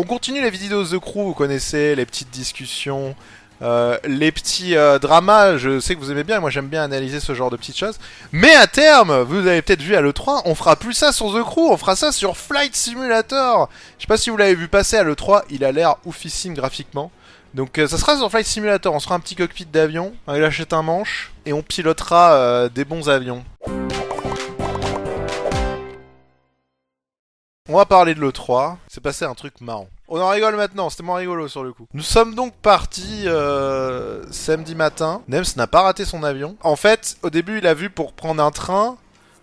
On 0.00 0.04
continue 0.04 0.40
les 0.40 0.50
vidéos 0.50 0.84
The 0.84 1.00
Crew, 1.00 1.24
vous 1.24 1.34
connaissez, 1.34 1.96
les 1.96 2.06
petites 2.06 2.30
discussions, 2.30 3.16
euh, 3.62 3.98
les 4.04 4.30
petits 4.30 4.76
euh, 4.76 5.00
dramas, 5.00 5.56
je 5.56 5.80
sais 5.80 5.96
que 5.96 6.00
vous 6.00 6.12
aimez 6.12 6.22
bien, 6.22 6.38
moi 6.38 6.50
j'aime 6.50 6.68
bien 6.68 6.84
analyser 6.84 7.18
ce 7.18 7.34
genre 7.34 7.50
de 7.50 7.56
petites 7.56 7.76
choses. 7.76 7.98
Mais 8.30 8.54
à 8.54 8.68
terme, 8.68 9.22
vous 9.22 9.44
avez 9.48 9.60
peut-être 9.60 9.82
vu 9.82 9.96
à 9.96 10.00
l'E3, 10.00 10.42
on 10.44 10.54
fera 10.54 10.76
plus 10.76 10.92
ça 10.92 11.10
sur 11.10 11.34
The 11.34 11.42
Crew, 11.42 11.72
on 11.72 11.76
fera 11.76 11.96
ça 11.96 12.12
sur 12.12 12.36
Flight 12.36 12.76
Simulator. 12.76 13.68
Je 13.96 14.02
sais 14.02 14.06
pas 14.06 14.16
si 14.16 14.30
vous 14.30 14.36
l'avez 14.36 14.54
vu 14.54 14.68
passer 14.68 14.96
à 14.96 15.02
l'E3, 15.02 15.42
il 15.50 15.64
a 15.64 15.72
l'air 15.72 15.96
oufissime 16.04 16.54
graphiquement. 16.54 17.10
Donc 17.54 17.76
euh, 17.78 17.88
ça 17.88 17.98
sera 17.98 18.16
sur 18.16 18.30
Flight 18.30 18.46
Simulator, 18.46 18.94
on 18.94 19.00
sera 19.00 19.16
un 19.16 19.20
petit 19.20 19.34
cockpit 19.34 19.66
d'avion, 19.66 20.14
il 20.32 20.44
achète 20.44 20.72
un 20.74 20.82
manche, 20.82 21.32
et 21.44 21.52
on 21.52 21.62
pilotera 21.62 22.68
des 22.68 22.84
bons 22.84 23.08
avions. 23.08 23.42
On 27.70 27.76
va 27.76 27.84
parler 27.84 28.14
de 28.14 28.20
l'E3. 28.20 28.76
C'est 28.88 29.02
passé 29.02 29.26
un 29.26 29.34
truc 29.34 29.60
marrant. 29.60 29.88
On 30.08 30.18
en 30.22 30.30
rigole 30.30 30.56
maintenant, 30.56 30.88
c'était 30.88 31.02
moins 31.02 31.18
rigolo 31.18 31.48
sur 31.48 31.62
le 31.62 31.74
coup. 31.74 31.86
Nous 31.92 32.02
sommes 32.02 32.34
donc 32.34 32.54
partis 32.54 33.24
euh, 33.26 34.24
samedi 34.30 34.74
matin. 34.74 35.20
Nems 35.28 35.44
n'a 35.56 35.66
pas 35.66 35.82
raté 35.82 36.06
son 36.06 36.22
avion. 36.22 36.56
En 36.62 36.76
fait, 36.76 37.18
au 37.22 37.28
début, 37.28 37.58
il 37.58 37.66
a 37.66 37.74
vu 37.74 37.90
pour 37.90 38.14
prendre 38.14 38.42
un 38.42 38.50
train. 38.50 38.96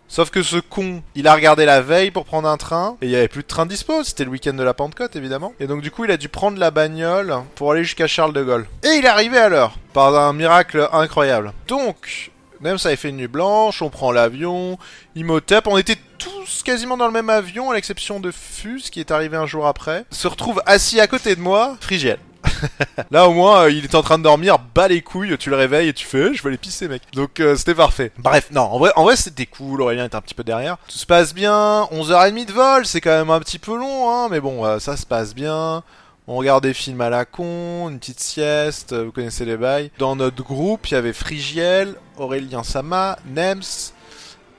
Sauf 0.08 0.32
que 0.32 0.41
ce 0.41 0.58
con, 0.58 1.04
il 1.13 1.27
a 1.27 1.35
regardé 1.35 1.66
la 1.66 1.82
veille 1.82 2.09
pour 2.09 2.26
prendre 2.26 2.48
un 2.48 2.58
train, 2.58 2.98
et 3.02 3.05
il 3.05 3.12
y 3.12 3.16
avait 3.16 3.27
plus 3.27 3.41
de 3.41 3.48
train 3.48 3.66
dispo, 3.66 4.04
c'était 4.04 4.23
le 4.23 4.30
week-end 4.30 4.54
de 4.54 4.62
la 4.62 4.76
Pentecôte 4.76 5.16
évidemment. 5.16 5.54
Et 5.60 5.66
donc 5.66 5.82
du 5.82 5.90
coup 5.90 6.05
il 6.05 6.12
a 6.12 6.18
dû 6.18 6.30
prendre 6.30 6.60
la 6.60 6.70
bagnole 6.70 7.35
pour 7.55 7.71
aller 7.71 7.84
jusqu'à 7.84 8.05
Charles 8.05 8.32
de 8.32 8.44
Gaulle. 8.44 8.68
Et 8.84 8.98
il 8.99 9.05
est 9.05 9.10
arrivé 9.10 9.40
à 9.40 9.49
l'heure, 9.49 9.80
par 9.94 10.16
un 10.16 10.32
miracle 10.32 10.88
incroyable. 10.91 11.54
Donc, 11.68 12.32
Nems 12.62 12.77
avait 12.85 12.96
fait 12.96 13.10
une 13.10 13.18
nuit 13.18 13.27
blanche, 13.27 13.82
on 13.82 13.90
prend 13.90 14.12
l'avion, 14.12 14.77
Imhotep, 15.16 15.66
on 15.66 15.77
était 15.77 15.98
tous 16.18 16.64
quasiment 16.64 16.98
dans 16.98 17.08
le 17.08 17.14
même 17.14 17.30
avion, 17.30 17.72
à 17.72 17.76
l'exception 17.76 18.20
de 18.20 18.32
Fus, 18.32 18.84
qui 18.92 19.00
est 19.00 19.12
arrivé 19.12 19.38
un 19.38 19.46
jour 19.46 19.68
après, 19.68 20.05
se 20.12 20.28
retrouve 20.28 20.62
assis 20.66 21.00
à 21.00 21.08
côté 21.08 21.36
de 21.36 21.41
moi, 21.41 21.78
Frigiel. 21.80 22.20
Là 23.12 23.28
au 23.28 23.34
moins 23.34 23.64
euh, 23.64 23.72
il 23.72 23.84
est 23.84 23.96
en 23.96 24.04
train 24.04 24.18
de 24.20 24.24
dormir, 24.24 24.60
bas 24.60 24.88
les 24.88 25.02
couilles, 25.02 25.35
tu 25.38 25.49
le 25.49 25.55
réveilles 25.55 25.90
et 25.90 25.94
tu 25.94 26.05
fais 26.05 26.34
je 26.34 26.44
vais 26.44 26.49
aller 26.49 26.57
pisser 26.57 26.88
mec. 26.88 27.02
Donc 27.13 27.40
euh, 27.40 27.55
c'était 27.55 27.74
parfait. 27.74 28.12
Bref, 28.20 28.49
non, 28.52 28.62
en 28.62 28.77
vrai, 28.77 28.91
en 28.96 29.04
vrai 29.04 29.16
c'était 29.16 29.48
cool, 29.48 29.82
Aurélien 29.82 30.05
était 30.05 30.16
un 30.16 30.22
petit 30.22 30.35
peu 30.35 30.44
derrière. 30.44 30.77
Tout 30.88 30.98
se 30.98 31.05
passe 31.05 31.34
bien, 31.34 31.88
11h30 31.91 32.46
de 32.46 32.52
vol, 32.52 32.85
c'est 32.85 33.02
quand 33.02 33.18
même 33.18 33.32
un 33.32 33.40
petit 33.40 33.60
peu 33.60 33.76
long 33.76 34.10
hein, 34.10 34.27
mais 34.29 34.40
bon, 34.40 34.66
euh, 34.66 34.79
ça 34.79 34.98
se 34.98 35.05
passe 35.05 35.34
bien. 35.34 35.84
On 36.27 36.38
regarde 36.38 36.63
des 36.63 36.74
films 36.74 37.02
à 37.02 37.12
la 37.12 37.26
con, 37.26 37.90
une 37.90 38.00
petite 38.00 38.20
sieste, 38.20 38.94
vous 38.94 39.12
connaissez 39.12 39.46
les 39.46 39.57
bails. 39.57 39.91
Dans 40.00 40.16
notre 40.16 40.44
groupe, 40.44 40.88
il 40.90 40.96
y 40.96 40.98
avait 40.98 41.13
Frigiel, 41.13 41.96
Aurélien 42.18 42.63
Sama, 42.63 43.20
Nems, 43.27 43.91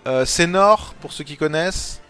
euh, 0.07 0.25
Sénor, 0.25 0.95
pour 1.01 1.13
ceux 1.13 1.25
qui 1.25 1.37
connaissent, 1.37 2.01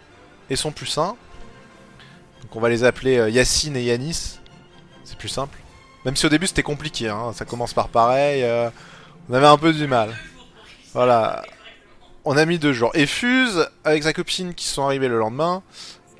et 0.50 0.56
son 0.56 0.70
plus. 0.70 0.96
Donc 0.96 2.54
on 2.54 2.60
va 2.60 2.68
les 2.68 2.84
appeler 2.84 3.18
euh, 3.18 3.30
Yacine 3.30 3.76
et 3.76 3.82
Yanis. 3.82 4.38
C'est 5.04 5.18
plus 5.18 5.28
simple. 5.28 5.58
Même 6.04 6.14
si 6.14 6.26
au 6.26 6.28
début 6.28 6.46
c'était 6.46 6.62
compliqué, 6.62 7.08
hein, 7.08 7.32
ça 7.34 7.44
commence 7.44 7.74
par 7.74 7.88
pareil. 7.88 8.42
euh, 8.44 8.70
on 9.28 9.34
avait 9.34 9.46
un 9.46 9.58
peu 9.58 9.72
du 9.72 9.86
mal. 9.86 10.14
Voilà. 10.94 11.42
On 12.24 12.36
a 12.36 12.44
mis 12.44 12.58
deux 12.58 12.72
jours. 12.72 12.90
Et 12.94 13.06
Fuse, 13.06 13.68
avec 13.84 14.02
sa 14.02 14.12
copine 14.12 14.54
qui 14.54 14.66
sont 14.66 14.84
arrivés 14.84 15.08
le 15.08 15.18
lendemain, 15.18 15.62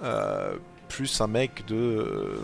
euh, 0.03 0.57
plus 0.89 1.21
un 1.21 1.27
mec 1.27 1.65
de... 1.67 2.41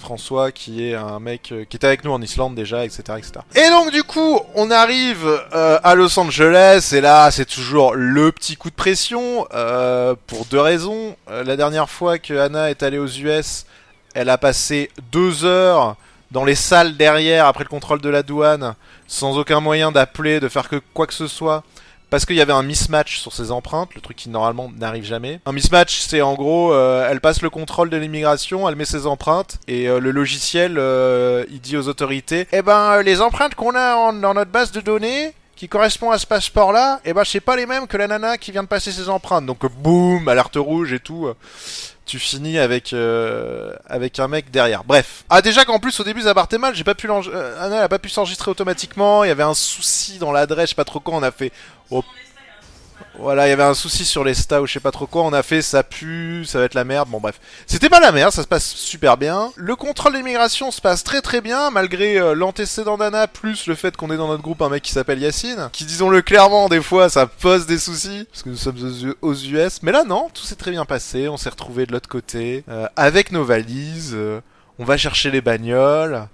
François 0.00 0.50
qui 0.50 0.84
est 0.84 0.94
un 0.94 1.20
mec 1.20 1.52
euh, 1.52 1.64
qui 1.64 1.76
était 1.76 1.86
avec 1.86 2.04
nous 2.04 2.10
en 2.10 2.20
Islande 2.20 2.54
déjà, 2.54 2.84
etc. 2.84 3.02
etc. 3.18 3.32
Et 3.54 3.68
donc 3.70 3.92
du 3.92 4.02
coup, 4.02 4.40
on 4.54 4.70
arrive 4.70 5.26
euh, 5.54 5.78
à 5.84 5.94
Los 5.94 6.18
Angeles 6.18 6.90
et 6.92 7.00
là 7.00 7.30
c'est 7.30 7.44
toujours 7.44 7.94
le 7.94 8.32
petit 8.32 8.56
coup 8.56 8.70
de 8.70 8.74
pression 8.74 9.46
euh, 9.54 10.14
pour 10.26 10.46
deux 10.46 10.60
raisons. 10.60 11.16
La 11.28 11.56
dernière 11.56 11.88
fois 11.88 12.18
que 12.18 12.34
Anna 12.34 12.70
est 12.70 12.82
allée 12.82 12.98
aux 12.98 13.06
US, 13.06 13.66
elle 14.14 14.28
a 14.28 14.38
passé 14.38 14.90
deux 15.12 15.44
heures 15.44 15.96
dans 16.30 16.44
les 16.44 16.54
salles 16.54 16.96
derrière 16.96 17.46
après 17.46 17.64
le 17.64 17.68
contrôle 17.68 18.00
de 18.00 18.08
la 18.08 18.22
douane 18.22 18.74
sans 19.06 19.38
aucun 19.38 19.60
moyen 19.60 19.92
d'appeler, 19.92 20.40
de 20.40 20.48
faire 20.48 20.68
que 20.68 20.80
quoi 20.94 21.06
que 21.06 21.14
ce 21.14 21.26
soit. 21.26 21.64
Parce 22.10 22.26
qu'il 22.26 22.34
y 22.36 22.40
avait 22.40 22.52
un 22.52 22.64
mismatch 22.64 23.18
sur 23.20 23.32
ses 23.32 23.52
empreintes, 23.52 23.94
le 23.94 24.00
truc 24.00 24.16
qui 24.16 24.28
normalement 24.30 24.70
n'arrive 24.76 25.04
jamais. 25.04 25.40
Un 25.46 25.52
mismatch, 25.52 26.00
c'est 26.00 26.20
en 26.22 26.34
gros, 26.34 26.72
euh, 26.72 27.08
elle 27.08 27.20
passe 27.20 27.40
le 27.40 27.50
contrôle 27.50 27.88
de 27.88 27.96
l'immigration, 27.96 28.68
elle 28.68 28.74
met 28.76 28.84
ses 28.84 29.06
empreintes, 29.06 29.58
et 29.68 29.88
euh, 29.88 30.00
le 30.00 30.10
logiciel, 30.10 30.74
euh, 30.78 31.44
il 31.50 31.60
dit 31.60 31.76
aux 31.76 31.86
autorités, 31.88 32.48
eh 32.52 32.62
ben, 32.62 32.94
euh, 32.94 33.02
les 33.02 33.20
empreintes 33.20 33.54
qu'on 33.54 33.74
a 33.76 33.94
en- 33.94 34.12
dans 34.12 34.34
notre 34.34 34.50
base 34.50 34.72
de 34.72 34.80
données, 34.80 35.34
qui 35.60 35.68
correspondent 35.68 36.14
à 36.14 36.18
ce 36.18 36.26
passeport-là, 36.26 37.02
eh 37.04 37.12
ben, 37.12 37.22
c'est 37.22 37.38
pas 37.38 37.54
les 37.54 37.66
mêmes 37.66 37.86
que 37.86 37.98
la 37.98 38.06
nana 38.06 38.38
qui 38.38 38.50
vient 38.50 38.62
de 38.62 38.68
passer 38.68 38.90
ses 38.92 39.10
empreintes. 39.10 39.44
Donc, 39.44 39.70
boum, 39.70 40.26
alerte 40.26 40.56
rouge 40.56 40.94
et 40.94 41.00
tout. 41.00 41.26
euh, 41.26 41.34
tu 42.06 42.18
finis 42.18 42.58
avec 42.58 42.94
euh, 42.94 43.74
avec 43.86 44.18
un 44.20 44.26
mec 44.26 44.50
derrière. 44.50 44.84
Bref. 44.84 45.22
Ah 45.28 45.42
déjà 45.42 45.66
qu'en 45.66 45.78
plus 45.78 46.00
au 46.00 46.02
début 46.02 46.22
ça 46.22 46.34
partait 46.34 46.56
mal, 46.56 46.74
j'ai 46.74 46.82
pas 46.82 46.94
pu 46.94 47.08
euh, 47.10 47.64
Anna 47.64 47.76
elle 47.76 47.82
a 47.82 47.88
pas 47.90 47.98
pu 47.98 48.08
s'enregistrer 48.08 48.50
automatiquement, 48.50 49.22
il 49.22 49.28
y 49.28 49.30
avait 49.30 49.42
un 49.42 49.54
souci 49.54 50.18
dans 50.18 50.32
l'adresse, 50.32 50.70
je 50.70 50.70
sais 50.70 50.74
pas 50.74 50.84
trop 50.84 50.98
quoi, 50.98 51.14
on 51.14 51.22
a 51.22 51.30
fait 51.30 51.52
oh, 51.90 52.02
voilà, 53.20 53.46
il 53.46 53.50
y 53.50 53.52
avait 53.52 53.62
un 53.62 53.74
souci 53.74 54.04
sur 54.04 54.24
les 54.24 54.34
stats 54.34 54.62
ou 54.62 54.66
je 54.66 54.72
sais 54.72 54.80
pas 54.80 54.90
trop 54.90 55.06
quoi, 55.06 55.22
on 55.22 55.32
a 55.32 55.42
fait 55.42 55.62
ça 55.62 55.82
pue, 55.82 56.44
ça 56.46 56.58
va 56.58 56.64
être 56.64 56.74
la 56.74 56.84
merde, 56.84 57.08
bon 57.08 57.20
bref. 57.20 57.38
C'était 57.66 57.88
pas 57.88 58.00
la 58.00 58.12
merde, 58.12 58.32
ça 58.32 58.42
se 58.42 58.48
passe 58.48 58.66
super 58.74 59.16
bien. 59.16 59.52
Le 59.56 59.76
contrôle 59.76 60.14
d'immigration 60.14 60.70
se 60.70 60.80
passe 60.80 61.04
très 61.04 61.20
très 61.20 61.40
bien, 61.40 61.70
malgré 61.70 62.18
euh, 62.18 62.34
l'antécédent 62.34 62.96
d'Anna, 62.96 63.26
plus 63.26 63.66
le 63.66 63.74
fait 63.74 63.96
qu'on 63.96 64.10
ait 64.10 64.16
dans 64.16 64.28
notre 64.28 64.42
groupe 64.42 64.62
un 64.62 64.70
mec 64.70 64.82
qui 64.82 64.92
s'appelle 64.92 65.20
Yacine, 65.20 65.68
qui 65.72 65.84
disons-le 65.84 66.22
clairement, 66.22 66.68
des 66.68 66.80
fois 66.80 67.08
ça 67.08 67.26
pose 67.26 67.66
des 67.66 67.78
soucis, 67.78 68.26
parce 68.30 68.42
que 68.42 68.48
nous 68.48 68.56
sommes 68.56 69.14
aux 69.20 69.34
US, 69.34 69.82
mais 69.82 69.92
là 69.92 70.04
non, 70.04 70.30
tout 70.32 70.44
s'est 70.44 70.56
très 70.56 70.70
bien 70.70 70.84
passé, 70.84 71.28
on 71.28 71.36
s'est 71.36 71.50
retrouvés 71.50 71.86
de 71.86 71.92
l'autre 71.92 72.08
côté, 72.08 72.64
euh, 72.68 72.88
avec 72.96 73.32
nos 73.32 73.44
valises, 73.44 74.12
euh, 74.14 74.40
on 74.78 74.84
va 74.84 74.96
chercher 74.96 75.30
les 75.30 75.42
bagnoles, 75.42 76.26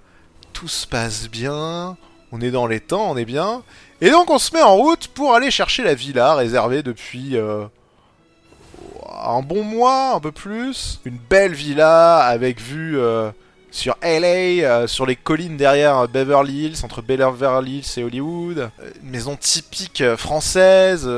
tout 0.53 0.69
se 0.69 0.87
passe 0.87 1.27
bien, 1.29 1.97
on 2.31 2.41
est 2.41 2.51
dans 2.51 2.67
les 2.67 2.79
temps, 2.79 3.11
on 3.11 3.17
est 3.17 3.25
bien, 3.25 3.63
et 4.01 4.11
donc 4.11 4.29
on 4.29 4.37
se 4.37 4.53
met 4.53 4.61
en 4.61 4.75
route 4.75 5.07
pour 5.07 5.33
aller 5.33 5.49
chercher 5.49 5.83
la 5.83 5.95
villa 5.95 6.35
réservée 6.35 6.83
depuis 6.83 7.35
euh, 7.35 7.65
un 9.25 9.41
bon 9.41 9.63
mois, 9.63 10.13
un 10.13 10.19
peu 10.19 10.31
plus. 10.31 10.99
Une 11.05 11.17
belle 11.17 11.53
villa 11.53 12.17
avec 12.17 12.61
vue 12.61 12.99
euh, 12.99 13.31
sur 13.71 13.97
LA, 14.03 14.27
euh, 14.63 14.87
sur 14.87 15.07
les 15.07 15.15
collines 15.15 15.57
derrière 15.57 16.07
Beverly 16.07 16.65
Hills, 16.65 16.77
entre 16.83 17.01
Beverly 17.01 17.79
Hills 17.79 17.93
et 17.97 18.03
Hollywood. 18.03 18.69
Une 19.03 19.09
maison 19.09 19.35
typique 19.35 20.03
française. 20.15 21.09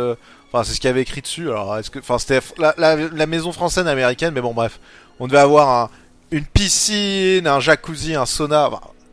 Enfin, 0.52 0.64
c'est 0.64 0.74
ce 0.74 0.80
qu'il 0.80 0.88
y 0.88 0.92
avait 0.92 1.02
écrit 1.02 1.22
dessus. 1.22 1.50
Enfin, 1.52 2.18
c'était 2.18 2.40
la, 2.58 3.26
maison 3.28 3.52
française 3.52 3.88
américaine, 3.88 4.34
mais 4.34 4.42
bon, 4.42 4.54
bref, 4.54 4.80
on 5.20 5.28
devait 5.28 5.40
avoir 5.40 5.70
un, 5.70 5.90
une 6.32 6.46
piscine, 6.46 7.46
un 7.46 7.60
jacuzzi, 7.60 8.16
un 8.16 8.26
sauna. 8.26 8.70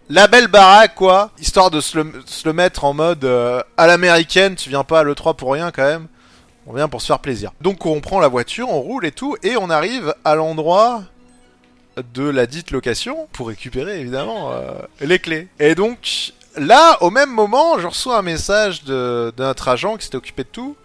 La 0.09 0.29
belle 0.29 0.49
baraque, 0.49 0.95
quoi, 0.95 1.31
histoire 1.39 1.71
de 1.71 1.81
se 1.81 1.99
le, 1.99 2.53
mettre 2.53 2.85
en 2.85 2.95
mode 2.95 3.25
euh, 3.25 3.63
à 3.77 3.87
l'américaine. 3.87 4.55
Tu 4.55 4.69
viens 4.69 4.85
pas 4.85 5.01
à 5.01 5.05
l'E3 5.05 5.37
pour 5.37 5.53
rien, 5.53 5.71
quand 5.71 5.85
même. 5.85 6.07
On 6.67 6.73
vient 6.73 6.89
pour 6.89 7.01
se 7.01 7.07
faire 7.07 7.21
plaisir. 7.21 7.53
Donc, 7.61 7.87
on 7.87 8.01
prend 8.01 8.21
la 8.21 8.29
voiture, 8.29 8.69
on 8.69 8.81
roule 8.81 9.07
et 9.07 9.13
tout, 9.13 9.37
et 9.43 9.57
on 9.57 9.71
arrive 9.71 10.15
à 10.25 10.35
l'endroit 10.35 11.03
de 12.15 12.29
la 12.29 12.47
dite 12.47 12.71
location 12.71 13.29
pour 13.33 13.49
récupérer 13.49 14.01
évidemment 14.01 14.53
euh, 14.53 14.73
les 15.01 15.19
clés. 15.19 15.49
Et 15.59 15.75
donc 15.75 16.33
là, 16.57 16.99
au 17.03 17.11
même 17.11 17.31
moment, 17.31 17.79
je 17.79 17.87
reçois 17.87 18.19
un 18.19 18.23
message 18.23 18.85
de, 18.85 19.33
de 19.37 19.43
notre 19.43 19.69
agent 19.69 19.97
qui 19.97 20.05
s'était 20.05 20.17
occupé 20.17 20.45
de 20.45 20.49
tout 20.49 20.77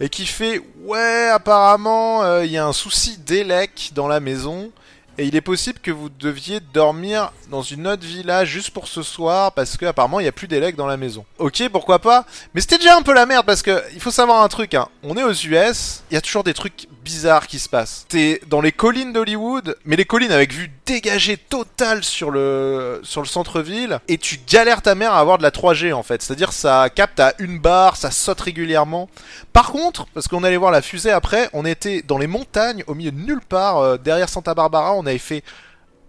et 0.00 0.08
qui 0.08 0.26
fait 0.26 0.60
ouais 0.82 1.28
apparemment 1.28 2.22
euh, 2.22 2.44
il 2.44 2.50
y 2.50 2.58
a 2.58 2.66
un 2.66 2.72
souci 2.72 3.18
d'élec 3.18 3.90
dans 3.94 4.08
la 4.08 4.20
maison 4.20 4.72
et 5.18 5.26
il 5.26 5.36
est 5.36 5.40
possible 5.40 5.78
que 5.80 5.90
vous 5.90 6.08
deviez 6.08 6.60
dormir 6.60 7.32
dans 7.50 7.62
une 7.62 7.86
autre 7.86 8.04
villa 8.04 8.44
juste 8.44 8.70
pour 8.70 8.88
ce 8.88 9.02
soir 9.02 9.52
parce 9.52 9.76
que 9.76 9.86
apparemment 9.86 10.20
il 10.20 10.24
y 10.24 10.28
a 10.28 10.32
plus 10.32 10.48
d'élec 10.48 10.76
dans 10.76 10.86
la 10.86 10.96
maison. 10.96 11.24
Ok 11.38 11.68
pourquoi 11.70 11.98
pas 11.98 12.26
mais 12.54 12.60
c'était 12.60 12.78
déjà 12.78 12.96
un 12.96 13.02
peu 13.02 13.14
la 13.14 13.26
merde 13.26 13.46
parce 13.46 13.62
que 13.62 13.82
il 13.94 14.00
faut 14.00 14.10
savoir 14.10 14.42
un 14.42 14.48
truc 14.48 14.74
hein. 14.74 14.88
On 15.02 15.16
est 15.16 15.22
aux 15.22 15.32
US, 15.32 16.02
il 16.10 16.14
y 16.14 16.16
a 16.16 16.20
toujours 16.20 16.44
des 16.44 16.54
trucs 16.54 16.88
bizarres 17.04 17.46
qui 17.46 17.58
se 17.58 17.68
passent. 17.68 18.06
T'es 18.08 18.40
dans 18.48 18.60
les 18.60 18.72
collines 18.72 19.12
d'Hollywood, 19.12 19.76
mais 19.84 19.96
les 19.96 20.04
collines 20.04 20.32
avec 20.32 20.52
vue 20.52 20.70
dégagée 20.86 21.36
totale 21.36 22.04
sur 22.04 22.30
le 22.30 23.00
sur 23.02 23.20
le 23.22 23.26
centre-ville 23.26 24.00
et 24.08 24.18
tu 24.18 24.38
galères 24.46 24.82
ta 24.82 24.94
mère 24.94 25.12
à 25.12 25.20
avoir 25.20 25.38
de 25.38 25.42
la 25.42 25.50
3G 25.50 25.92
en 25.92 26.02
fait. 26.02 26.22
C'est-à-dire 26.22 26.52
ça 26.52 26.88
capte 26.94 27.20
à 27.20 27.34
une 27.38 27.58
barre, 27.58 27.96
ça 27.96 28.10
saute 28.10 28.40
régulièrement. 28.40 29.08
Par 29.52 29.72
contre, 29.72 30.06
parce 30.14 30.28
qu'on 30.28 30.44
allait 30.44 30.56
voir 30.56 30.70
la 30.70 30.82
fusée 30.82 31.10
après, 31.10 31.48
on 31.52 31.64
était 31.64 32.02
dans 32.02 32.18
les 32.18 32.26
montagnes 32.26 32.84
au 32.86 32.94
milieu 32.94 33.12
de 33.12 33.20
nulle 33.20 33.40
part 33.40 33.78
euh, 33.78 33.96
derrière 33.96 34.28
Santa 34.28 34.54
Barbara, 34.54 34.94
on 34.94 35.06
avait 35.06 35.18
fait 35.18 35.42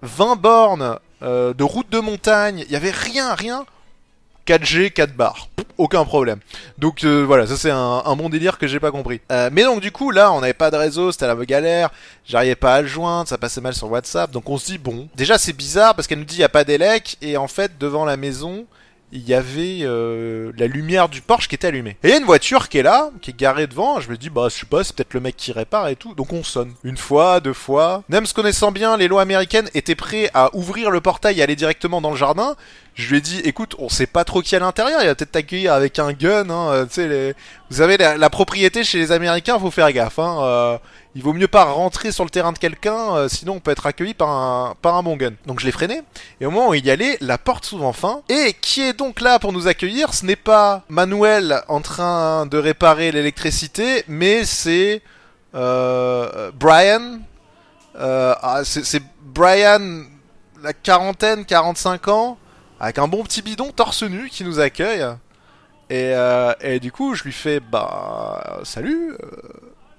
20 0.02 0.36
bornes 0.36 1.00
euh, 1.22 1.54
de 1.54 1.64
route 1.64 1.90
de 1.90 2.00
montagne, 2.00 2.66
il 2.68 2.72
y 2.72 2.76
avait 2.76 2.92
rien 2.92 3.34
rien 3.34 3.66
4G, 4.46 4.92
4 4.92 5.14
bars. 5.16 5.50
Aucun 5.78 6.06
problème. 6.06 6.40
Donc 6.78 7.04
euh, 7.04 7.24
voilà, 7.26 7.48
ça 7.48 7.58
c'est 7.58 7.72
un, 7.72 8.02
un 8.06 8.16
bon 8.16 8.30
délire 8.30 8.58
que 8.58 8.66
j'ai 8.66 8.80
pas 8.80 8.92
compris. 8.92 9.20
Euh, 9.32 9.50
mais 9.52 9.64
donc 9.64 9.82
du 9.82 9.92
coup 9.92 10.12
là, 10.12 10.32
on 10.32 10.40
n'avait 10.40 10.54
pas 10.54 10.72
de 10.72 10.78
réseau, 10.78 11.12
c'était 11.12 11.28
la 11.28 11.36
galère, 11.36 11.90
j'arrivais 12.26 12.56
pas 12.56 12.76
à 12.76 12.82
le 12.82 12.88
joindre, 12.88 13.28
ça 13.28 13.38
passait 13.38 13.60
mal 13.60 13.74
sur 13.74 13.92
WhatsApp, 13.92 14.32
donc 14.32 14.50
on 14.50 14.58
se 14.58 14.68
dit 14.68 14.78
bon. 14.78 15.10
Déjà 15.16 15.38
c'est 15.38 15.52
bizarre 15.52 15.94
parce 15.94 16.08
qu'elle 16.08 16.20
nous 16.20 16.26
dit 16.26 16.36
il 16.38 16.42
y 16.42 16.46
a 16.46 16.50
pas 16.50 16.64
d'élec 16.64 17.18
et 17.22 17.36
en 17.36 17.48
fait 17.50 17.78
devant 17.78 18.06
la 18.06 18.16
maison, 18.16 18.66
il 19.12 19.28
y 19.28 19.34
avait 19.34 19.80
euh, 19.82 20.52
la 20.58 20.68
lumière 20.68 21.10
du 21.10 21.22
Porsche 21.22 21.48
qui 21.48 21.56
était 21.56 21.68
allumée. 21.68 21.98
Et 22.04 22.08
il 22.08 22.10
y 22.10 22.14
a 22.14 22.18
une 22.18 22.26
voiture 22.26 22.70
qui 22.70 22.80
est 22.80 22.84
là, 22.84 23.12
qui 23.22 23.32
est 23.32 23.38
garée 23.38 23.68
devant. 23.68 24.00
Je 24.00 24.10
me 24.10 24.18
dis, 24.18 24.30
bah, 24.30 24.48
je 24.50 24.60
sais 24.60 24.66
pas, 24.66 24.84
c'est 24.84 24.96
peut-être 24.96 25.14
le 25.14 25.20
mec 25.20 25.38
qui 25.38 25.52
répare 25.52 25.88
et 25.88 25.96
tout. 25.96 26.14
Donc 26.16 26.34
on 26.34 26.44
sonne. 26.44 26.74
Une 26.84 26.98
fois, 26.98 27.40
deux 27.40 27.54
fois. 27.54 28.04
Se 28.12 28.34
connaissant 28.34 28.72
bien 28.72 28.98
les 28.98 29.08
lois 29.08 29.22
américaines, 29.22 29.70
était 29.74 29.96
prêt 29.96 30.30
à 30.34 30.54
ouvrir 30.56 30.90
le 30.90 31.00
portail 31.00 31.40
et 31.40 31.44
aller 31.44 31.56
directement 31.56 32.02
dans 32.02 32.12
le 32.12 32.18
jardin. 32.18 32.56
Je 32.96 33.10
lui 33.10 33.18
ai 33.18 33.22
dit, 33.22 33.40
écoute, 33.44 33.76
on 33.78 33.90
sait 33.90 34.08
pas 34.08 34.24
trop 34.24 34.42
qui 34.42 34.56
est 34.56 34.58
à 34.58 34.62
l'intérieur. 34.62 35.02
Il 35.02 35.08
va 35.08 35.16
peut-être 35.16 35.32
t'accueillir 35.32 35.74
avec 35.74 36.00
un 36.00 36.12
gun. 36.14 36.50
Hein, 36.50 36.70
euh, 36.72 36.86
tu 36.86 36.94
sais, 36.94 37.08
les... 37.08 37.36
vous 37.70 37.82
avez 37.82 37.98
la, 37.98 38.18
la, 38.18 38.30
propriété 38.30 38.84
chez 38.84 38.98
les 38.98 39.12
Américains, 39.12 39.60
faut 39.60 39.72
faire 39.72 39.92
gaffe. 39.92 40.18
Hein, 40.18 40.40
euh, 40.42 40.78
il 41.16 41.24
vaut 41.24 41.32
mieux 41.32 41.48
pas 41.48 41.64
rentrer 41.64 42.12
sur 42.12 42.26
le 42.26 42.30
terrain 42.30 42.52
de 42.52 42.58
quelqu'un, 42.58 43.16
euh, 43.16 43.30
sinon 43.30 43.54
on 43.54 43.60
peut 43.62 43.72
être 43.72 43.86
accueilli 43.86 44.14
par 44.14 44.30
un, 44.30 44.76
par 44.82 44.96
un 44.96 45.04
bon 45.04 45.16
gun. 45.16 45.32
Donc 45.46 45.62
je 45.62 45.66
l'ai 45.66 45.72
freiné, 45.72 46.02
et 46.42 46.46
au 46.46 46.52
moment 46.52 46.70
où 46.70 46.74
il 46.74 46.86
y 46.86 46.92
allait, 46.92 47.18
la 47.22 47.38
porte 47.38 47.66
s'ouvre 47.66 47.86
enfin. 47.86 48.22
Et 48.28 48.54
qui 48.60 48.82
est 48.82 48.92
donc 48.92 49.22
là 49.22 49.40
pour 49.40 49.54
nous 49.54 49.68
accueillir? 49.68 50.14
Ce 50.14 50.26
n'est 50.26 50.36
pas 50.36 50.84
Manuel 50.90 51.62
en 51.70 51.80
train 51.80 52.46
de 52.48 52.58
réparer 52.58 53.14
l'électricité, 53.14 54.04
mais 54.10 54.44
c'est 54.44 55.02
euh, 55.56 56.52
Brian. 56.54 57.20
Euh, 57.98 58.36
ah, 58.42 58.66
c'est 58.66 59.02
Brian, 59.22 60.04
la 60.62 60.74
quarantaine, 60.74 61.46
45 61.46 62.10
ans, 62.10 62.38
avec 62.78 63.00
un 63.00 63.08
bon 63.08 63.24
petit 63.24 63.42
bidon 63.42 63.72
torse 63.72 64.04
nu 64.04 64.28
qui 64.28 64.44
nous 64.44 64.60
accueille. 64.60 65.06
Et, 65.90 66.14
et 66.62 66.80
du 66.80 66.92
coup, 66.92 67.14
je 67.14 67.24
lui 67.24 67.32
fais 67.32 67.62
bah 67.62 68.60
salut. 68.64 69.16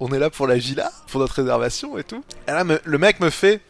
On 0.01 0.13
est 0.13 0.19
là 0.19 0.31
pour 0.31 0.47
la 0.47 0.57
villa, 0.57 0.91
pour 1.11 1.21
notre 1.21 1.37
réservation 1.37 1.97
et 1.99 2.05
tout. 2.05 2.23
Et 2.49 2.53
là, 2.53 2.65
le 2.85 2.99
mec 2.99 3.21
me 3.21 3.31
fait, 3.31 3.61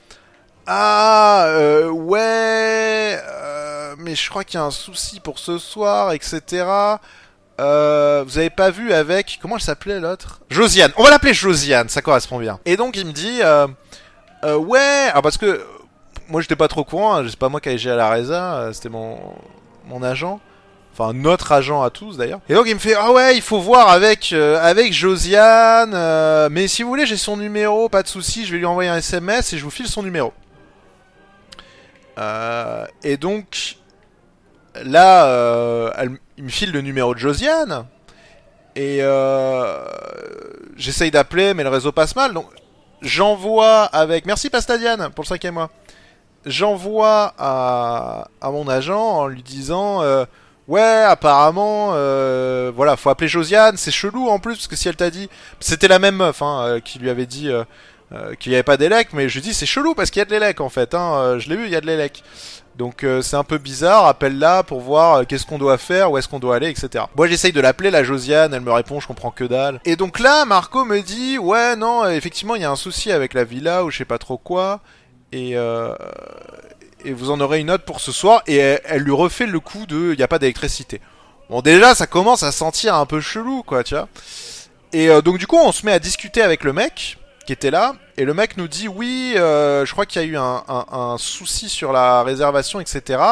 ah, 0.67 1.45
euh, 1.47 1.89
ouais, 1.89 3.21
euh, 3.29 3.95
mais 3.99 4.15
je 4.17 4.29
crois 4.29 4.43
qu'il 4.43 4.59
y 4.59 4.63
a 4.63 4.67
un 4.67 4.73
souci 4.73 5.21
pour 5.21 5.39
ce 5.39 5.59
soir, 5.59 6.13
etc. 6.13 6.67
Euh, 7.61 8.25
vous 8.27 8.39
avez 8.39 8.51
pas 8.51 8.71
vu 8.71 8.93
avec, 8.93 9.39
comment 9.41 9.57
elle 9.57 9.63
s'appelait 9.63 10.01
l'autre? 10.01 10.41
Josiane. 10.51 10.93
On 10.97 11.05
va 11.05 11.11
l'appeler 11.11 11.33
Josiane, 11.33 11.89
ça 11.89 12.03
correspond 12.03 12.39
bien. 12.39 12.59
Et 12.65 12.77
donc 12.77 12.97
il 12.97 13.07
me 13.07 13.13
dit, 13.13 13.39
euh, 13.43 13.67
euh, 14.45 14.57
ouais, 14.57 15.09
ah 15.15 15.23
parce 15.23 15.39
que 15.39 15.65
moi 16.29 16.41
j'étais 16.43 16.57
pas 16.57 16.69
trop 16.69 16.85
courant, 16.85 17.17
hein, 17.17 17.27
c'est 17.29 17.39
pas 17.39 17.49
moi 17.49 17.61
qui 17.61 17.69
ai 17.69 17.79
géré 17.79 17.97
la 17.97 18.11
résa, 18.11 18.57
euh, 18.57 18.73
c'était 18.73 18.89
mon 18.89 19.19
mon 19.87 20.03
agent. 20.03 20.41
Enfin, 20.99 21.13
notre 21.13 21.53
agent 21.53 21.83
à 21.83 21.91
tous 21.91 22.17
d'ailleurs. 22.17 22.41
Et 22.49 22.55
donc 22.55 22.65
il 22.67 22.75
me 22.75 22.79
fait 22.79 22.95
ah 22.95 23.13
ouais, 23.13 23.37
il 23.37 23.43
faut 23.43 23.61
voir 23.61 23.91
avec 23.91 24.33
euh, 24.33 24.59
avec 24.59 24.95
Josiane. 24.95 25.93
Euh, 25.93 26.49
mais 26.51 26.69
si 26.69 26.83
vous 26.83 26.89
voulez, 26.89 27.05
j'ai 27.05 27.19
son 27.19 27.37
numéro, 27.37 27.91
pas 27.91 28.03
de 28.03 28.09
souci. 28.09 28.47
Je 28.47 28.53
vais 28.53 28.59
lui 28.59 28.65
envoyer 28.65 28.89
un 28.89 28.97
SMS 28.97 29.53
et 29.53 29.59
je 29.59 29.65
vous 29.65 29.71
file 29.71 29.89
son 29.89 30.03
numéro. 30.03 30.33
Euh, 32.17 32.87
et 33.03 33.19
donc 33.19 33.77
là, 34.85 35.93
il 36.39 36.45
me 36.45 36.49
file 36.49 36.73
le 36.73 36.81
numéro 36.81 37.15
de 37.15 37.19
Josiane. 37.19 37.85
Et 38.75 39.03
j'essaye 40.77 41.11
d'appeler, 41.11 41.53
mais 41.53 41.63
le 41.63 41.69
réseau 41.69 41.93
passe 41.93 42.17
mal. 42.17 42.33
Donc 42.33 42.47
j'envoie 43.03 43.83
avec. 43.83 44.25
Merci 44.25 44.49
Pastadiane 44.49 45.11
pour 45.11 45.25
le 45.25 45.29
cinquième 45.29 45.55
mois. 45.55 45.69
J'envoie 46.47 47.35
à, 47.37 48.29
à 48.41 48.51
mon 48.51 48.67
agent 48.67 48.99
en 48.99 49.27
lui 49.27 49.43
disant. 49.43 50.01
Ouais, 50.69 50.81
apparemment, 50.81 51.91
euh, 51.95 52.73
voilà, 52.75 52.97
faut 52.97 53.11
appeler 53.11 53.29
Josiane. 53.29 53.77
C'est 53.77 53.93
chelou 53.93 54.29
en 54.29 54.39
plus 54.39 54.55
parce 54.55 54.67
que 54.67 54.77
si 54.77 54.89
elle 54.89 54.97
t'a 54.97 55.11
dit, 55.11 55.29
c'était 55.61 55.89
la 55.89 55.99
même 55.99 56.17
meuf 56.17 56.43
hein, 56.43 56.63
euh, 56.65 56.81
qui 56.81 56.99
lui 56.99 57.09
avait 57.09 57.27
dit 57.27 57.49
euh, 57.49 57.63
euh, 58.13 58.35
qu'il 58.35 58.51
n'y 58.51 58.57
avait 58.57 58.63
pas 58.65 58.77
d'élec, 58.77 59.13
mais 59.13 59.29
je 59.29 59.35
lui 59.35 59.43
dis 59.43 59.55
c'est 59.55 59.67
chelou 59.67 59.95
parce 59.95 60.11
qu'il 60.11 60.19
y 60.21 60.23
a 60.23 60.25
de 60.25 60.31
l'élec 60.31 60.61
en 60.61 60.69
fait. 60.69 60.95
Hein, 60.95 61.15
euh, 61.17 61.39
je 61.39 61.49
l'ai 61.49 61.57
vu, 61.57 61.65
il 61.67 61.71
y 61.71 61.77
a 61.77 61.81
de 61.81 61.87
l'élec. 61.87 62.25
Donc 62.77 63.05
euh, 63.05 63.23
c'est 63.23 63.37
un 63.37 63.45
peu 63.45 63.59
bizarre. 63.59 64.07
Appelle-la 64.07 64.65
pour 64.65 64.81
voir 64.81 65.25
qu'est-ce 65.27 65.47
qu'on 65.47 65.59
doit 65.59 65.79
faire, 65.79 66.11
où 66.11 66.19
est-ce 66.19 66.29
qu'on 66.29 66.41
doit 66.41 66.57
aller, 66.57 66.69
etc. 66.69 67.05
Moi 67.17 67.29
j'essaye 67.29 67.53
de 67.53 67.61
l'appeler 67.61 67.91
la 67.93 68.03
Josiane, 68.03 68.53
elle 68.53 68.61
me 68.61 68.73
répond, 68.73 68.99
je 69.01 69.07
comprends 69.07 69.31
que 69.31 69.45
dalle. 69.45 69.81
Et 69.85 69.95
donc 69.97 70.19
là, 70.19 70.45
Marco 70.45 70.85
me 70.85 71.01
dit 71.01 71.39
ouais 71.39 71.77
non, 71.77 72.07
effectivement 72.09 72.55
il 72.57 72.63
y 72.63 72.65
a 72.65 72.71
un 72.71 72.77
souci 72.77 73.13
avec 73.13 73.35
la 73.35 73.45
villa 73.45 73.85
ou 73.85 73.91
je 73.91 73.99
sais 73.99 74.05
pas 74.05 74.19
trop 74.19 74.37
quoi. 74.37 74.81
Et 75.33 75.57
euh, 75.57 75.95
et 77.07 77.13
vous 77.13 77.31
en 77.31 77.41
aurez 77.41 77.61
une 77.61 77.71
autre 77.71 77.85
pour 77.85 78.01
ce 78.01 78.13
soir. 78.13 78.43
Et 78.47 78.57
elle, 78.57 79.03
lui 79.03 79.13
refait 79.13 79.47
le 79.47 79.61
coup 79.61 79.87
de 79.87 80.13
il 80.13 80.17
n'y 80.17 80.23
a 80.23 80.29
pas 80.29 80.39
d'électricité. 80.39 81.01
Bon, 81.49 81.63
déjà, 81.63 81.95
ça 81.95 82.07
commence 82.07 82.43
à 82.43 82.51
sentir 82.51 82.97
un 82.97 83.07
peu 83.07 83.21
chelou, 83.21 83.63
quoi, 83.63 83.85
tu 83.85 83.95
vois. 83.95 84.09
Et 84.93 85.09
euh, 85.09 85.23
donc, 85.23 85.39
du 85.39 85.47
coup, 85.47 85.57
on 85.57 85.73
se 85.73 85.87
met 85.87 85.93
à 85.93 86.01
discuter 86.01 86.43
avec 86.43 86.65
le 86.65 86.73
mec 86.73 87.19
qui 87.47 87.53
était 87.53 87.71
là. 87.71 87.95
Et 88.17 88.25
le 88.25 88.35
mec 88.35 88.57
nous 88.57 88.67
dit 88.67 88.89
oui, 88.89 89.35
euh, 89.37 89.87
je 89.87 89.93
crois 89.93 90.05
qu'il 90.05 90.21
y 90.21 90.25
a 90.25 90.29
eu 90.29 90.37
un, 90.37 91.17
souci 91.19 91.69
sur 91.69 91.93
la 91.93 92.25
réservation, 92.25 92.81
etc. 92.81 93.23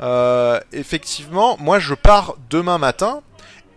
Euh, 0.00 0.58
effectivement, 0.72 1.56
moi, 1.60 1.78
je 1.78 1.94
pars 1.94 2.34
demain 2.50 2.78
matin. 2.78 3.20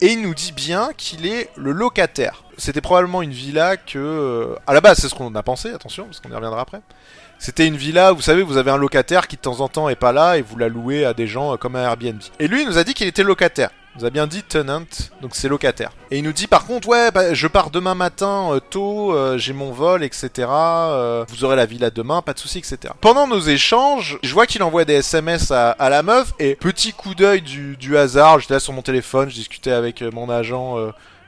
Et 0.01 0.07
il 0.07 0.21
nous 0.21 0.35
dit 0.35 0.51
bien 0.51 0.91
qu'il 0.95 1.25
est 1.25 1.49
le 1.55 1.71
locataire. 1.71 2.43
C'était 2.57 2.81
probablement 2.81 3.23
une 3.23 3.31
villa 3.31 3.77
que... 3.77 4.55
À 4.67 4.73
la 4.73 4.81
base, 4.81 4.99
c'est 4.99 5.09
ce 5.09 5.15
qu'on 5.15 5.33
a 5.33 5.43
pensé, 5.43 5.71
attention, 5.71 6.05
parce 6.05 6.19
qu'on 6.19 6.29
y 6.29 6.35
reviendra 6.35 6.61
après. 6.61 6.81
C'était 7.39 7.67
une 7.67 7.77
villa, 7.77 8.11
vous 8.11 8.21
savez, 8.21 8.41
vous 8.41 8.57
avez 8.57 8.71
un 8.71 8.77
locataire 8.77 9.27
qui 9.27 9.35
de 9.35 9.41
temps 9.41 9.59
en 9.59 9.67
temps 9.67 9.89
est 9.89 9.95
pas 9.95 10.11
là 10.11 10.37
et 10.37 10.41
vous 10.41 10.57
la 10.57 10.69
louez 10.69 11.05
à 11.05 11.13
des 11.13 11.27
gens 11.27 11.53
euh, 11.53 11.57
comme 11.57 11.75
un 11.75 11.83
Airbnb. 11.83 12.19
Et 12.39 12.47
lui, 12.47 12.63
il 12.63 12.67
nous 12.67 12.77
a 12.77 12.83
dit 12.83 12.93
qu'il 12.93 13.07
était 13.07 13.23
locataire. 13.23 13.69
Il 13.97 14.01
nous 14.01 14.05
a 14.05 14.11
bien 14.11 14.27
dit 14.27 14.43
tenant, 14.43 14.85
donc 15.23 15.31
c'est 15.33 15.47
locataire. 15.47 15.89
Et 16.11 16.19
il 16.19 16.23
nous 16.23 16.31
dit 16.31 16.45
par 16.45 16.67
contre, 16.67 16.87
ouais, 16.87 17.09
bah, 17.09 17.33
je 17.33 17.47
pars 17.47 17.71
demain 17.71 17.95
matin 17.95 18.49
euh, 18.51 18.59
tôt, 18.59 19.11
euh, 19.11 19.39
j'ai 19.39 19.53
mon 19.53 19.71
vol, 19.71 20.03
etc. 20.03 20.47
euh, 20.51 21.25
vous 21.29 21.43
aurez 21.43 21.55
la 21.55 21.65
villa 21.65 21.89
demain, 21.89 22.21
pas 22.21 22.33
de 22.33 22.39
souci, 22.39 22.59
etc. 22.59 22.93
Pendant 23.01 23.25
nos 23.25 23.39
échanges, 23.39 24.19
je 24.21 24.31
vois 24.33 24.45
qu'il 24.45 24.61
envoie 24.61 24.85
des 24.85 24.93
SMS 24.95 25.49
à, 25.49 25.71
à 25.71 25.89
la 25.89 26.03
meuf 26.03 26.33
et 26.37 26.55
petit 26.55 26.93
coup 26.93 27.15
d'œil 27.15 27.41
du, 27.41 27.75
du 27.75 27.97
hasard, 27.97 28.39
j'étais 28.39 28.53
là 28.53 28.59
sur 28.59 28.73
mon 28.73 28.83
téléphone, 28.83 29.29
je 29.29 29.35
discutais 29.35 29.71
avec 29.71 30.03
euh, 30.03 30.11
mon 30.13 30.29
agent. 30.29 30.75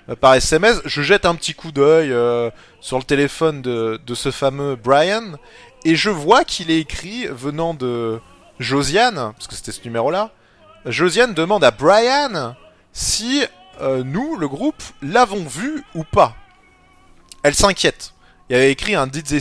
Euh, 0.10 0.16
par 0.16 0.34
SMS, 0.34 0.82
je 0.86 1.02
jette 1.02 1.26
un 1.26 1.36
petit 1.36 1.54
coup 1.54 1.72
d'œil 1.72 2.12
euh, 2.12 2.50
sur 2.82 2.98
le 2.98 3.04
téléphone 3.04 3.62
de, 3.62 4.00
ce 4.14 4.32
fameux 4.32 4.76
Brian 4.76 5.34
et 5.86 5.96
je 5.96 6.10
vois 6.10 6.44
qu'il 6.44 6.72
est 6.72 6.80
écrit 6.80 7.28
venant 7.28 7.74
de 7.74 8.20
Josiane, 8.60 9.34
parce 9.34 9.48
que 9.48 9.56
c'était 9.56 9.72
ce 9.72 9.84
numéro-là. 9.86 10.32
Josiane 10.86 11.34
demande 11.34 11.64
à 11.64 11.72
Brian 11.72 12.56
si 12.92 13.44
euh, 13.82 14.04
nous, 14.04 14.36
le 14.36 14.48
groupe, 14.48 14.82
l'avons 15.02 15.46
vu 15.46 15.84
ou 15.96 16.04
pas. 16.04 16.36
Elle 17.44 17.56
s'inquiète. 17.56 18.14
Il 18.50 18.56
avait 18.56 18.72
écrit 18.72 18.96
un 18.96 19.08
did 19.08 19.40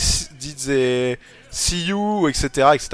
see 1.51 1.85
you, 1.85 2.29
etc., 2.29 2.69
etc. 2.75 2.89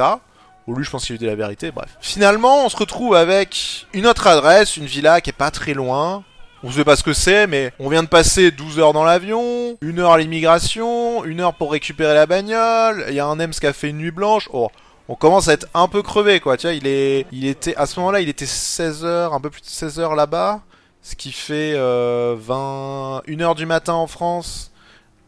Ou 0.66 0.74
lui, 0.74 0.84
je 0.84 0.90
pense 0.90 1.04
qu'il 1.04 1.14
lui 1.14 1.18
dit 1.18 1.26
la 1.26 1.34
vérité, 1.34 1.70
bref. 1.70 1.90
Finalement, 2.00 2.64
on 2.64 2.68
se 2.70 2.76
retrouve 2.76 3.14
avec 3.14 3.86
une 3.92 4.06
autre 4.06 4.26
adresse, 4.26 4.78
une 4.78 4.86
villa 4.86 5.20
qui 5.20 5.30
est 5.30 5.34
pas 5.34 5.50
très 5.50 5.74
loin. 5.74 6.24
On 6.66 6.70
sait 6.70 6.82
pas 6.84 6.96
ce 6.96 7.02
que 7.02 7.12
c'est, 7.12 7.46
mais 7.46 7.72
on 7.78 7.90
vient 7.90 8.02
de 8.02 8.08
passer 8.08 8.50
12 8.50 8.78
heures 8.78 8.94
dans 8.94 9.04
l'avion, 9.04 9.76
une 9.82 9.98
heure 9.98 10.12
à 10.12 10.18
l'immigration, 10.18 11.22
une 11.24 11.40
heure 11.40 11.52
pour 11.52 11.70
récupérer 11.70 12.14
la 12.14 12.24
bagnole, 12.24 13.04
il 13.10 13.14
y 13.14 13.20
a 13.20 13.26
un 13.26 13.38
EMS 13.38 13.50
qui 13.50 13.66
a 13.66 13.74
fait 13.74 13.90
une 13.90 13.98
nuit 13.98 14.10
blanche. 14.10 14.48
Oh, 14.50 14.70
on 15.08 15.14
commence 15.14 15.48
à 15.48 15.52
être 15.52 15.66
un 15.74 15.88
peu 15.88 16.02
crevé, 16.02 16.40
quoi. 16.40 16.56
Tu 16.56 16.66
il 16.74 16.86
est, 16.86 17.26
il 17.32 17.46
était, 17.46 17.76
à 17.76 17.84
ce 17.84 18.00
moment-là, 18.00 18.20
il 18.20 18.30
était 18.30 18.46
16 18.46 19.04
heures, 19.04 19.34
un 19.34 19.40
peu 19.40 19.50
plus 19.50 19.60
de 19.60 19.66
16 19.66 20.00
heures 20.00 20.14
là-bas. 20.14 20.62
Ce 21.02 21.14
qui 21.16 21.32
fait 21.32 21.74
euh, 21.76 22.34
20, 22.38 23.20
1 23.28 23.40
heure 23.42 23.54
du 23.54 23.66
matin 23.66 23.92
en 23.92 24.06
France. 24.06 24.70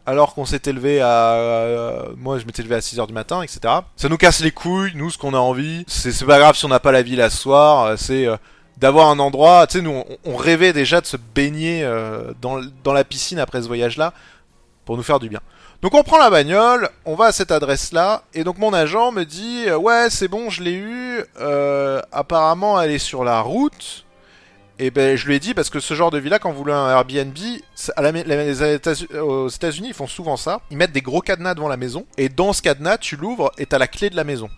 Alors 0.07 0.35
qu'on 0.35 0.47
s'était 0.47 0.73
levé 0.73 1.03
à... 1.03 1.33
euh, 1.35 2.03
moi, 2.17 2.39
je 2.39 2.47
m'étais 2.47 2.63
levé 2.63 2.77
à 2.77 2.81
6 2.81 2.99
heures 2.99 3.07
du 3.09 3.13
matin, 3.13 3.43
etc. 3.43 3.61
Ça 3.97 4.09
nous 4.09 4.17
casse 4.17 4.41
les 4.41 4.53
couilles, 4.53 4.93
nous, 4.95 5.11
ce 5.11 5.19
qu'on 5.19 5.35
a 5.35 5.39
envie. 5.39 5.85
C'est 5.87 6.25
pas 6.25 6.39
grave 6.39 6.57
si 6.57 6.65
on 6.65 6.69
n'a 6.69 6.81
pas 6.81 6.93
la 6.93 7.03
ville 7.03 7.21
à 7.21 7.29
soir. 7.29 7.85
euh, 7.85 7.97
C'est... 7.99 8.27
euh, 8.27 8.37
d'avoir 8.77 9.09
un 9.09 9.19
endroit, 9.19 9.67
tu 9.67 9.79
sais, 9.79 9.83
nous 9.83 10.05
on, 10.25 10.37
rêvait 10.37 10.73
déjà 10.73 11.01
de 11.01 11.07
se 11.07 11.17
baigner 11.17 11.83
euh, 11.83 12.33
dans, 12.41 12.61
dans 12.85 12.93
la 12.93 13.05
piscine 13.05 13.39
après 13.39 13.63
ce 13.63 13.67
voyage-là 13.67 14.13
pour 14.85 14.97
nous 14.97 15.03
faire 15.03 15.19
du 15.19 15.29
bien. 15.29 15.41
Donc 15.83 15.95
on 15.95 16.03
prend 16.03 16.19
la 16.19 16.31
bagnole, 16.31 16.89
on 17.05 17.15
va 17.15 17.27
à 17.27 17.33
cette 17.33 17.51
adresse-là, 17.51 18.23
et 18.35 18.45
donc 18.45 18.59
mon 18.59 18.73
agent 18.73 19.13
me 19.13 19.25
dit 19.25 19.65
euh, 19.67 19.77
ouais 19.77 20.09
c'est 20.11 20.29
bon 20.29 20.51
je 20.51 20.63
l'ai 20.63 20.75
eu, 20.75 21.23
euh, 21.41 22.01
apparemment 22.13 22.81
elle 22.81 22.91
est 22.91 22.99
sur 22.99 23.25
la 23.25 23.41
route. 23.41 24.05
Et 24.79 24.91
ben 24.91 25.17
je 25.17 25.27
lui 25.27 25.37
ai 25.37 25.39
dit 25.39 25.55
parce 25.55 25.71
que 25.71 25.81
ce 25.81 25.95
genre 25.95 26.11
de 26.11 26.19
villa 26.19 26.39
quand 26.39 26.51
vous 26.51 26.59
voulez 26.59 26.75
un 26.75 26.91
Airbnb, 26.91 27.35
à 27.97 28.03
la, 28.03 28.13
les 28.13 28.63
aux 29.19 29.49
États-Unis 29.49 29.89
ils 29.89 29.95
font 29.95 30.07
souvent 30.07 30.37
ça, 30.37 30.61
ils 30.71 30.77
mettent 30.77 30.93
des 30.93 31.01
gros 31.01 31.23
cadenas 31.23 31.55
devant 31.55 31.69
la 31.69 31.79
maison, 31.79 32.05
et 32.19 32.29
dans 32.29 32.53
ce 32.53 32.61
cadenas 32.61 32.99
tu 32.99 33.17
l'ouvres 33.17 33.53
et 33.57 33.65
t'as 33.65 33.79
la 33.79 33.89
clé 33.89 34.11
de 34.11 34.17
la 34.17 34.25
maison. 34.25 34.51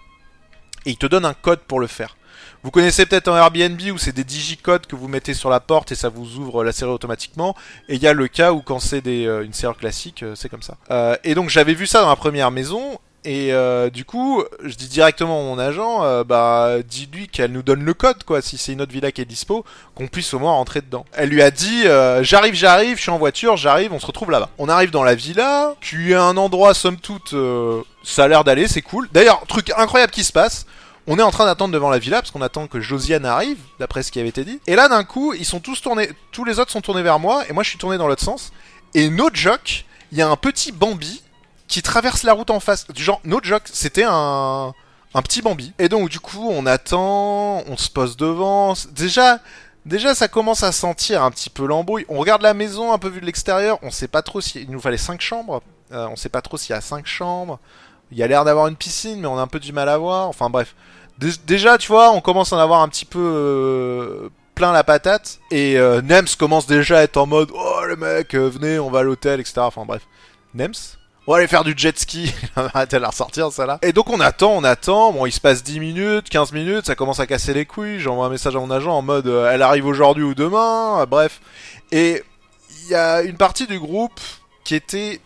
Et 0.87 0.90
ils 0.90 0.98
te 0.98 1.06
donnent 1.06 1.25
un 1.25 1.34
code 1.34 1.60
pour 1.60 1.78
le 1.78 1.87
faire. 1.87 2.17
Vous 2.62 2.71
connaissez 2.71 3.07
peut-être 3.07 3.28
un 3.28 3.37
Airbnb 3.37 3.80
où 3.92 3.99
c'est 3.99 4.12
des 4.12 4.25
digicodes 4.25 4.87
que 4.87 4.97
vous 4.97 5.09
mettez 5.09 5.35
sur 5.35 5.49
la 5.49 5.61
porte 5.61 5.92
et 5.92 5.95
ça 5.95 6.09
vous 6.09 6.37
ouvre 6.37 6.64
la 6.64 6.73
serrure 6.73 6.95
automatiquement. 6.95 7.54
Et 7.88 7.95
il 7.95 8.02
y 8.02 8.07
a 8.09 8.12
le 8.12 8.28
cas 8.28 8.52
où 8.52 8.62
quand 8.62 8.80
c'est 8.80 9.07
euh, 9.07 9.45
une 9.45 9.52
serrure 9.52 9.76
classique, 9.76 10.23
euh, 10.23 10.35
c'est 10.35 10.49
comme 10.49 10.62
ça. 10.62 10.76
Euh, 10.90 11.16
et 11.25 11.35
donc 11.35 11.50
j'avais 11.50 11.75
vu 11.75 11.87
ça 11.87 12.00
dans 12.00 12.09
la 12.09 12.16
première 12.16 12.50
maison. 12.50 12.99
Et 13.25 13.52
du 13.92 14.07
coup, 14.07 14.42
je 14.64 14.75
dis 14.75 14.88
directement 14.88 15.40
à 15.40 15.42
mon 15.42 15.59
agent, 15.59 16.25
bah 16.25 16.76
dis-lui 16.88 17.28
qu'elle 17.28 17.52
nous 17.52 17.62
donne 17.62 17.83
le 17.83 17.92
code, 17.92 18.25
quoi, 18.25 18.40
si 18.40 18.57
c'est 18.57 18.73
une 18.73 18.80
autre 18.80 18.92
villa 18.92 19.12
qui 19.12 19.21
est 19.21 19.26
dispo, 19.26 19.66
qu'on 19.95 20.07
puisse 20.07 20.33
au 20.33 20.38
moins 20.38 20.52
rentrer 20.52 20.80
dedans. 20.80 21.04
Elle 21.12 21.28
lui 21.28 21.42
a 21.42 21.50
dit, 21.50 21.83
j'arrive, 22.23 22.54
j'arrive, 22.54 22.97
je 22.97 23.02
suis 23.02 23.11
en 23.11 23.18
voiture, 23.18 23.59
j'arrive, 23.59 23.92
on 23.92 23.99
se 23.99 24.07
retrouve 24.07 24.30
là-bas. 24.30 24.49
On 24.57 24.71
arrive 24.71 24.90
dans 24.90 25.02
la 25.02 25.14
villa, 25.14 25.75
qui 25.83 26.14
un 26.14 26.38
endroit 26.38 26.73
somme 26.73 26.97
toute, 26.97 27.35
ça 28.02 28.25
a 28.25 28.28
l'air 28.28 28.45
d'aller, 28.45 28.66
c'est 28.66 28.83
cool. 28.83 29.11
D'ailleurs, 29.12 29.42
truc 29.47 29.73
incroyable 29.76 30.12
qui 30.12 30.25
se 30.25 30.33
passe, 30.33 30.64
On 31.08 31.18
est 31.18 31.22
en 31.22 31.30
train 31.30 31.46
d'attendre 31.46 31.72
devant 31.72 31.88
la 31.88 31.98
villa 31.98 32.20
parce 32.20 32.30
qu'on 32.30 32.42
attend 32.42 32.66
que 32.66 32.80
Josiane 32.80 33.24
arrive, 33.24 33.58
d'après 33.78 34.02
ce 34.02 34.12
qui 34.12 34.20
avait 34.20 34.28
été 34.28 34.44
dit. 34.44 34.60
Et 34.66 34.76
là, 34.76 34.88
d'un 34.88 35.04
coup, 35.04 35.32
ils 35.32 35.46
sont 35.46 35.58
tous 35.58 35.80
tournés, 35.80 36.10
tous 36.32 36.44
les 36.44 36.58
autres 36.58 36.70
sont 36.70 36.82
tournés 36.82 37.02
vers 37.02 37.18
moi 37.18 37.44
et 37.48 37.52
moi 37.52 37.62
je 37.62 37.70
suis 37.70 37.78
tourné 37.78 37.96
dans 37.96 38.06
l'autre 38.06 38.22
sens. 38.22 38.52
Et 38.94 39.08
no 39.08 39.30
joke, 39.32 39.84
il 40.12 40.18
y 40.18 40.22
a 40.22 40.28
un 40.28 40.36
petit 40.36 40.70
Bambi 40.70 41.22
qui 41.66 41.82
traverse 41.82 42.22
la 42.22 42.34
route 42.34 42.50
en 42.50 42.60
face. 42.60 42.86
Du 42.88 43.02
genre, 43.02 43.20
no 43.24 43.40
joke, 43.42 43.64
c'était 43.72 44.04
un 44.06 44.74
un 45.14 45.22
petit 45.22 45.42
Bambi. 45.42 45.72
Et 45.78 45.88
donc 45.88 46.08
du 46.08 46.20
coup, 46.20 46.48
on 46.50 46.66
attend, 46.66 47.62
on 47.66 47.76
se 47.76 47.90
pose 47.90 48.16
devant. 48.16 48.74
Déjà, 48.90 49.40
déjà 49.86 50.14
ça 50.14 50.28
commence 50.28 50.62
à 50.62 50.72
sentir 50.72 51.22
un 51.22 51.30
petit 51.30 51.50
peu 51.50 51.66
l'embrouille. 51.66 52.04
On 52.08 52.18
regarde 52.18 52.42
la 52.42 52.54
maison 52.54 52.92
un 52.92 52.98
peu 52.98 53.08
vue 53.08 53.20
de 53.20 53.26
l'extérieur. 53.26 53.78
On 53.82 53.90
sait 53.90 54.08
pas 54.08 54.22
trop 54.22 54.40
s'il 54.40 54.62
il 54.62 54.70
nous 54.70 54.80
fallait 54.80 54.98
cinq 54.98 55.20
chambres. 55.20 55.62
Euh, 55.92 56.06
on 56.10 56.16
sait 56.16 56.28
pas 56.28 56.42
trop 56.42 56.56
s'il 56.56 56.74
y 56.74 56.76
a 56.76 56.80
cinq 56.80 57.06
chambres. 57.06 57.58
Il 58.10 58.18
y 58.18 58.22
a 58.22 58.26
l'air 58.26 58.44
d'avoir 58.44 58.68
une 58.68 58.76
piscine, 58.76 59.20
mais 59.20 59.26
on 59.26 59.38
a 59.38 59.42
un 59.42 59.46
peu 59.46 59.60
du 59.60 59.72
mal 59.72 59.88
à 59.88 59.98
voir. 59.98 60.28
Enfin 60.28 60.50
bref. 60.50 60.74
Déjà, 61.46 61.78
tu 61.78 61.88
vois, 61.88 62.12
on 62.12 62.20
commence 62.20 62.52
à 62.52 62.56
en 62.56 62.60
avoir 62.60 62.82
un 62.82 62.88
petit 62.88 63.04
peu 63.04 63.18
euh, 63.20 64.28
plein 64.54 64.72
la 64.72 64.84
patate. 64.84 65.38
Et 65.50 65.78
euh, 65.78 66.00
Nems 66.02 66.28
commence 66.38 66.66
déjà 66.66 66.98
à 66.98 67.02
être 67.02 67.16
en 67.16 67.26
mode 67.26 67.50
Oh 67.54 67.80
le 67.87 67.96
mec, 67.96 68.34
venez, 68.34 68.78
on 68.78 68.90
va 68.90 69.00
à 69.00 69.02
l'hôtel, 69.02 69.40
etc. 69.40 69.54
Enfin 69.58 69.84
bref. 69.87 70.02
Nems? 70.54 70.98
On 71.28 71.32
va 71.32 71.38
aller 71.38 71.46
faire 71.46 71.62
du 71.62 71.75
jet 71.76 71.98
ski. 71.98 72.32
Arrête 72.56 72.90
de 72.92 72.96
la 72.96 73.08
ressortir, 73.08 73.52
ça 73.52 73.66
là. 73.66 73.78
Et 73.82 73.92
donc 73.92 74.08
on 74.08 74.18
attend, 74.18 74.52
on 74.52 74.64
attend. 74.64 75.12
Bon, 75.12 75.26
il 75.26 75.30
se 75.30 75.40
passe 75.40 75.62
10 75.62 75.78
minutes, 75.78 76.30
15 76.30 76.52
minutes, 76.52 76.87
ça 76.87 76.94
commence 76.94 77.20
à 77.20 77.26
casser 77.26 77.52
les 77.52 77.66
couilles. 77.66 78.00
J'envoie 78.00 78.25
un 78.25 78.30
message 78.30 78.56
à 78.56 78.58
mon 78.58 78.70
agent 78.70 78.90
en 78.90 79.02
mode 79.02 79.26
euh, 79.26 79.50
elle 79.52 79.60
arrive 79.60 79.84
aujourd'hui 79.84 80.25
ou 80.25 80.34
demain, 80.34 81.02
euh, 81.02 81.06
bref. 81.06 81.42
Et 81.92 82.22
il 82.80 82.88
y 82.88 82.94
a 82.94 83.20
une 83.20 83.37
partie 83.37 83.66
du 83.66 83.78
groupe 83.78 84.18
qui 84.64 84.75
était 84.75 85.20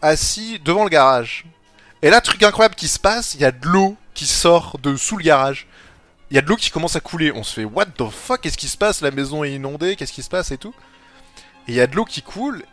assis 0.00 0.58
devant 0.64 0.84
le 0.84 0.88
garage. 0.88 1.44
Et 2.00 2.08
là, 2.08 2.22
truc 2.22 2.42
incroyable 2.42 2.74
qui 2.74 2.88
se 2.88 2.98
passe, 2.98 3.34
il 3.34 3.42
y 3.42 3.44
a 3.44 3.52
de 3.52 3.68
l'eau 3.68 3.94
qui 4.14 4.26
sort 4.26 4.78
de 4.82 4.96
sous 4.96 5.16
le 5.16 5.24
garage. 5.24 5.66
Il 6.30 6.34
y 6.36 6.38
a 6.38 6.42
de 6.42 6.48
l'eau 6.48 6.56
qui 6.56 6.70
commence 6.70 6.96
à 6.96 7.00
couler. 7.00 7.32
On 7.32 7.42
se 7.42 7.54
fait 7.54 7.64
what 7.64 7.86
the 7.86 8.08
fuck 8.10 8.40
Qu'est-ce 8.40 8.58
qui 8.58 8.68
se 8.68 8.78
passe? 8.78 9.00
La 9.00 9.10
maison 9.10 9.44
est 9.44 9.52
inondée. 9.52 9.96
Qu'est-ce 9.96 10.12
qui 10.12 10.22
se 10.22 10.30
passe 10.30 10.50
et 10.50 10.58
tout 10.58 10.74
Et 11.68 11.72
il 11.72 11.74
y 11.74 11.80
a 11.80 11.86
de 11.86 11.94
l'eau 11.94 12.04
qui 12.04 12.22
coule. 12.22 12.64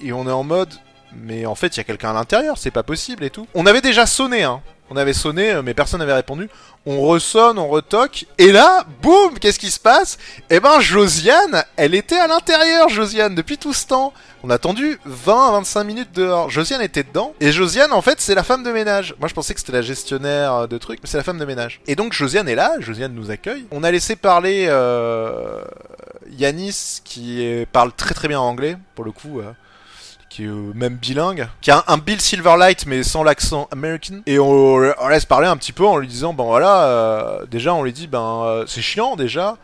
Et 0.00 0.12
on 0.12 0.26
est 0.26 0.32
en 0.32 0.44
mode 0.44 0.74
mais 1.14 1.46
en 1.46 1.54
fait 1.54 1.76
il 1.76 1.78
y 1.78 1.80
a 1.80 1.84
quelqu'un 1.84 2.10
à 2.10 2.14
l'intérieur, 2.14 2.58
c'est 2.58 2.70
pas 2.70 2.82
possible 2.82 3.24
et 3.24 3.30
tout. 3.30 3.46
On 3.54 3.66
avait 3.66 3.80
déjà 3.80 4.06
sonné, 4.06 4.42
hein. 4.44 4.62
On 4.90 4.96
avait 4.96 5.14
sonné, 5.14 5.52
euh, 5.52 5.62
mais 5.62 5.72
personne 5.72 6.00
n'avait 6.00 6.12
répondu. 6.12 6.50
On 6.84 7.00
ressonne, 7.00 7.58
on 7.58 7.68
retoque, 7.68 8.26
et 8.36 8.52
là, 8.52 8.84
boum, 9.00 9.38
qu'est-ce 9.38 9.58
qui 9.58 9.70
se 9.70 9.80
passe? 9.80 10.18
Eh 10.50 10.60
ben, 10.60 10.80
Josiane, 10.80 11.64
elle 11.76 11.94
était 11.94 12.18
à 12.18 12.26
l'intérieur, 12.26 12.90
Josiane, 12.90 13.34
depuis 13.34 13.56
tout 13.56 13.72
ce 13.72 13.86
temps. 13.86 14.12
On 14.44 14.50
a 14.50 14.54
attendu 14.54 14.98
20 15.04 15.48
à 15.48 15.52
25 15.52 15.84
minutes 15.84 16.12
dehors. 16.12 16.50
Josiane 16.50 16.82
était 16.82 17.04
dedans, 17.04 17.32
et 17.40 17.52
Josiane, 17.52 17.92
en 17.92 18.02
fait, 18.02 18.20
c'est 18.20 18.34
la 18.34 18.42
femme 18.42 18.64
de 18.64 18.72
ménage. 18.72 19.14
Moi, 19.20 19.28
je 19.28 19.34
pensais 19.34 19.54
que 19.54 19.60
c'était 19.60 19.72
la 19.72 19.82
gestionnaire 19.82 20.52
euh, 20.52 20.66
de 20.66 20.78
trucs, 20.78 21.00
mais 21.02 21.08
c'est 21.08 21.16
la 21.16 21.22
femme 21.22 21.38
de 21.38 21.44
ménage. 21.44 21.80
Et 21.86 21.94
donc, 21.94 22.12
Josiane 22.12 22.48
est 22.48 22.54
là, 22.54 22.74
Josiane 22.80 23.14
nous 23.14 23.30
accueille. 23.30 23.66
On 23.70 23.84
a 23.84 23.90
laissé 23.90 24.16
parler 24.16 24.66
euh, 24.68 25.62
Yanis, 26.30 27.00
qui 27.04 27.64
parle 27.72 27.92
très 27.92 28.14
très 28.14 28.26
bien 28.28 28.40
anglais, 28.40 28.76
pour 28.94 29.04
le 29.04 29.12
coup. 29.12 29.40
Euh 29.40 29.52
qui 30.32 30.44
est 30.44 30.48
euh, 30.48 30.72
même 30.74 30.94
bilingue, 30.94 31.46
qui 31.60 31.70
a 31.70 31.84
un, 31.88 31.98
Bill 31.98 32.20
Silverlight 32.20 32.86
mais 32.86 33.02
sans 33.02 33.22
l'accent 33.22 33.68
américain. 33.70 34.22
Et 34.24 34.38
on, 34.38 34.78
laisse 35.08 35.26
parler 35.26 35.46
un 35.46 35.58
petit 35.58 35.72
peu 35.72 35.84
en 35.84 35.98
lui 35.98 36.08
disant, 36.08 36.32
ben 36.32 36.44
voilà, 36.44 36.84
euh, 36.84 37.46
déjà 37.46 37.74
on 37.74 37.82
lui 37.82 37.92
dit, 37.92 38.06
ben 38.06 38.64
c'est 38.66 38.80
chiant 38.80 39.14
déjà. 39.14 39.58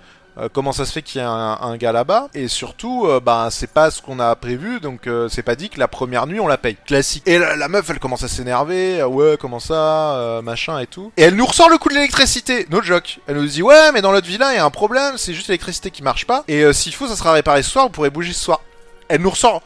Comment 0.52 0.72
ça 0.72 0.84
se 0.84 0.92
fait 0.92 1.02
qu'il 1.02 1.20
y 1.20 1.24
a 1.24 1.30
un, 1.30 1.76
gars 1.76 1.92
là-bas 1.92 2.28
Et 2.34 2.48
surtout, 2.48 3.08
ben 3.24 3.48
c'est 3.50 3.70
pas 3.70 3.90
ce 3.90 4.02
qu'on 4.02 4.20
a 4.20 4.34
prévu, 4.36 4.80
donc 4.80 5.08
c'est 5.28 5.42
pas 5.42 5.54
dit 5.54 5.70
que 5.70 5.78
la 5.78 5.88
première 5.88 6.26
nuit 6.26 6.40
on 6.40 6.46
la 6.46 6.58
paye. 6.58 6.76
Classique. 6.86 7.22
Et 7.26 7.38
la, 7.38 7.68
meuf, 7.68 7.88
elle 7.90 7.98
commence 7.98 8.22
à 8.22 8.28
s'énerver. 8.28 9.02
ouais, 9.02 9.36
comment 9.40 9.60
ça, 9.60 10.40
machin 10.42 10.78
et 10.78 10.86
tout. 10.86 11.12
Et 11.16 11.22
elle 11.22 11.34
nous 11.34 11.46
ressort 11.46 11.68
le 11.68 11.78
coup 11.78 11.88
de 11.88 11.94
l'électricité. 11.94 12.66
No 12.70 12.82
joke. 12.82 13.20
Elle 13.26 13.36
nous 13.36 13.46
dit 13.46 13.62
ouais, 13.62 13.92
mais 13.92 14.02
dans 14.02 14.12
l'autre 14.12 14.26
villa 14.26 14.52
il 14.52 14.56
y 14.56 14.60
a 14.60 14.64
un 14.64 14.70
problème, 14.70 15.14
c'est 15.16 15.34
juste 15.34 15.48
l'électricité 15.48 15.90
qui 15.90 16.02
marche 16.02 16.26
pas. 16.26 16.44
Et 16.48 16.72
s'il 16.72 16.94
faut, 16.94 17.06
ça 17.06 17.16
sera 17.16 17.32
réparé 17.32 17.62
ce 17.62 17.70
soir. 17.70 17.86
Vous 17.86 17.90
pourrez 17.90 18.10
bouger 18.10 18.32
ce 18.32 18.44
soir. 18.44 18.60
Elle 19.08 19.22
nous 19.22 19.30
ressort 19.30 19.62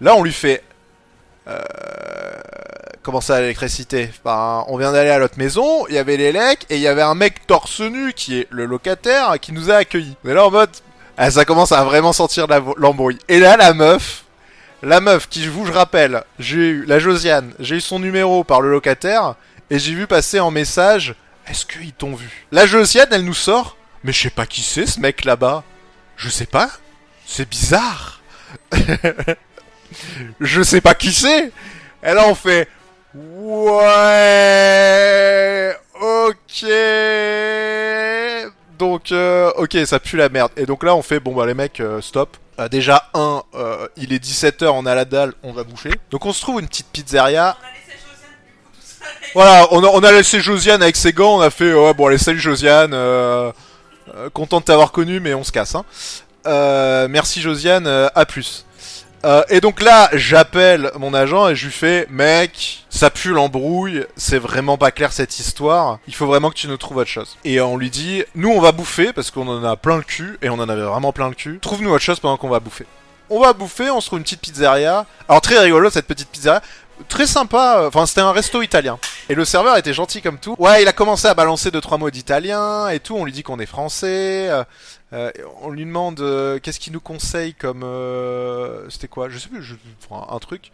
Là, 0.00 0.14
on 0.16 0.22
lui 0.22 0.32
fait... 0.32 0.62
Euh, 1.48 1.60
comment 3.02 3.20
ça, 3.20 3.40
l'électricité 3.40 4.10
ben, 4.24 4.64
On 4.68 4.76
vient 4.76 4.92
d'aller 4.92 5.10
à 5.10 5.18
l'autre 5.18 5.38
maison, 5.38 5.86
il 5.88 5.94
y 5.94 5.98
avait 5.98 6.16
les 6.16 6.32
lecs, 6.32 6.66
et 6.70 6.76
il 6.76 6.82
y 6.82 6.88
avait 6.88 7.02
un 7.02 7.14
mec 7.14 7.46
torse 7.46 7.80
nu, 7.80 8.12
qui 8.12 8.38
est 8.38 8.46
le 8.50 8.64
locataire, 8.64 9.38
qui 9.40 9.52
nous 9.52 9.70
a 9.70 9.76
accueillis. 9.76 10.16
Mais 10.24 10.34
là, 10.34 10.46
en 10.46 10.50
mode... 10.50 10.70
Ah, 11.16 11.30
ça 11.30 11.44
commence 11.44 11.72
à 11.72 11.84
vraiment 11.84 12.14
sentir 12.14 12.46
l'embrouille. 12.78 13.18
Et 13.28 13.40
là, 13.40 13.56
la 13.56 13.74
meuf... 13.74 14.24
La 14.82 15.00
meuf, 15.00 15.28
qui, 15.28 15.42
je 15.42 15.50
vous 15.50 15.66
je 15.66 15.72
rappelle, 15.72 16.24
j'ai 16.38 16.56
eu... 16.56 16.84
La 16.86 16.98
Josiane, 16.98 17.52
j'ai 17.58 17.76
eu 17.76 17.80
son 17.80 17.98
numéro 17.98 18.44
par 18.44 18.62
le 18.62 18.70
locataire, 18.70 19.34
et 19.70 19.78
j'ai 19.78 19.94
vu 19.94 20.06
passer 20.06 20.40
en 20.40 20.50
message... 20.50 21.14
Est-ce 21.46 21.66
qu'ils 21.66 21.92
t'ont 21.92 22.14
vu? 22.14 22.46
La 22.52 22.66
Josiane, 22.66 23.08
elle 23.10 23.24
nous 23.24 23.34
sort... 23.34 23.76
Mais 24.02 24.12
je 24.12 24.22
sais 24.22 24.30
pas 24.30 24.46
qui 24.46 24.62
c'est, 24.62 24.86
ce 24.86 24.98
mec 24.98 25.24
là-bas. 25.24 25.62
Je 26.16 26.30
sais 26.30 26.46
pas. 26.46 26.70
C'est 27.26 27.48
bizarre. 27.48 28.20
je 30.40 30.62
sais 30.62 30.80
pas 30.80 30.94
qui 30.94 31.12
c'est. 31.12 31.52
Et 32.02 32.14
là, 32.14 32.26
on 32.26 32.34
fait, 32.34 32.68
ouais, 33.14 35.00
ok. 36.00 36.64
Donc, 38.78 39.12
euh, 39.12 39.50
ok, 39.56 39.76
ça 39.84 40.00
pue 40.00 40.16
la 40.16 40.30
merde. 40.30 40.52
Et 40.56 40.64
donc 40.64 40.84
là, 40.84 40.94
on 40.94 41.02
fait, 41.02 41.20
bon 41.20 41.34
bah 41.34 41.44
les 41.44 41.52
mecs, 41.52 41.80
euh, 41.80 42.00
stop. 42.00 42.38
Euh, 42.58 42.68
déjà, 42.68 43.10
un, 43.12 43.42
il 43.96 44.14
est 44.14 44.24
17h, 44.24 44.68
on 44.68 44.86
a 44.86 44.94
la 44.94 45.04
dalle, 45.04 45.34
on 45.42 45.52
va 45.52 45.64
bouffer. 45.64 45.92
Donc 46.10 46.24
on 46.24 46.32
se 46.32 46.40
trouve 46.40 46.60
une 46.60 46.68
petite 46.68 46.86
pizzeria. 46.86 47.58
Voilà, 49.34 49.68
on 49.70 49.84
a, 49.84 49.86
on 49.88 50.02
a 50.02 50.12
laissé 50.12 50.40
Josiane 50.40 50.82
avec 50.82 50.96
ses 50.96 51.12
gants, 51.12 51.36
on 51.36 51.40
a 51.40 51.50
fait, 51.50 51.72
ouais, 51.74 51.94
bon, 51.94 52.06
allez, 52.06 52.18
salut 52.18 52.40
Josiane, 52.40 52.96
content 54.32 54.60
de 54.60 54.64
t'avoir 54.64 54.92
connu, 54.92 55.20
mais 55.20 55.34
on 55.34 55.44
se 55.44 55.52
casse, 55.52 55.74
hein. 55.74 55.84
merci 57.08 57.40
Josiane, 57.40 57.86
à 57.86 58.24
plus. 58.26 58.64
Euh, 59.24 59.42
et 59.50 59.60
donc 59.60 59.82
là, 59.82 60.08
j'appelle 60.14 60.90
mon 60.98 61.12
agent 61.12 61.48
et 61.48 61.56
je 61.56 61.66
lui 61.66 61.72
fais 61.72 62.06
Mec, 62.10 62.86
ça 62.88 63.10
pue 63.10 63.32
l'embrouille, 63.32 64.06
c'est 64.16 64.38
vraiment 64.38 64.78
pas 64.78 64.90
clair 64.90 65.12
cette 65.12 65.38
histoire, 65.38 65.98
il 66.06 66.14
faut 66.14 66.26
vraiment 66.26 66.48
que 66.48 66.54
tu 66.54 66.68
nous 66.68 66.78
trouves 66.78 66.96
autre 66.98 67.10
chose. 67.10 67.36
Et 67.44 67.60
on 67.60 67.76
lui 67.76 67.90
dit 67.90 68.24
Nous 68.34 68.48
on 68.48 68.60
va 68.60 68.72
bouffer 68.72 69.12
parce 69.12 69.30
qu'on 69.30 69.46
en 69.46 69.62
a 69.62 69.76
plein 69.76 69.98
le 69.98 70.02
cul, 70.02 70.38
et 70.40 70.48
on 70.48 70.54
en 70.54 70.68
avait 70.68 70.82
vraiment 70.82 71.12
plein 71.12 71.28
le 71.28 71.34
cul, 71.34 71.58
trouve-nous 71.60 71.90
autre 71.90 72.04
chose 72.04 72.20
pendant 72.20 72.38
qu'on 72.38 72.48
va 72.48 72.60
bouffer. 72.60 72.86
On 73.28 73.40
va 73.40 73.52
bouffer, 73.52 73.90
on 73.90 74.00
se 74.00 74.06
trouve 74.06 74.18
une 74.18 74.24
petite 74.24 74.40
pizzeria. 74.40 75.06
Alors 75.28 75.40
très 75.40 75.58
rigolo 75.58 75.90
cette 75.90 76.06
petite 76.06 76.28
pizzeria 76.28 76.62
très 77.08 77.26
sympa. 77.26 77.80
Euh, 77.80 77.88
enfin, 77.88 78.06
c'était 78.06 78.20
un 78.20 78.32
resto 78.32 78.62
italien. 78.62 78.98
Et 79.28 79.34
le 79.34 79.44
serveur 79.44 79.76
était 79.76 79.92
gentil 79.92 80.22
comme 80.22 80.38
tout. 80.38 80.54
Ouais, 80.58 80.82
il 80.82 80.88
a 80.88 80.92
commencé 80.92 81.26
à 81.26 81.34
balancer 81.34 81.70
deux 81.70 81.80
trois 81.80 81.98
mots 81.98 82.10
d'italien 82.10 82.88
et 82.88 83.00
tout. 83.00 83.16
On 83.16 83.24
lui 83.24 83.32
dit 83.32 83.42
qu'on 83.42 83.58
est 83.58 83.66
français. 83.66 84.48
Euh, 84.48 84.64
euh, 85.12 85.30
on 85.62 85.70
lui 85.70 85.84
demande 85.84 86.16
qu'est-ce 86.62 86.78
qu'il 86.80 86.92
nous 86.92 87.00
conseille 87.00 87.54
comme. 87.54 87.84
c'était 88.88 89.08
quoi? 89.08 89.28
Je 89.28 89.38
sais 89.38 89.48
plus. 89.48 89.62
Je, 89.62 89.74
un 90.10 90.38
truc. 90.38 90.72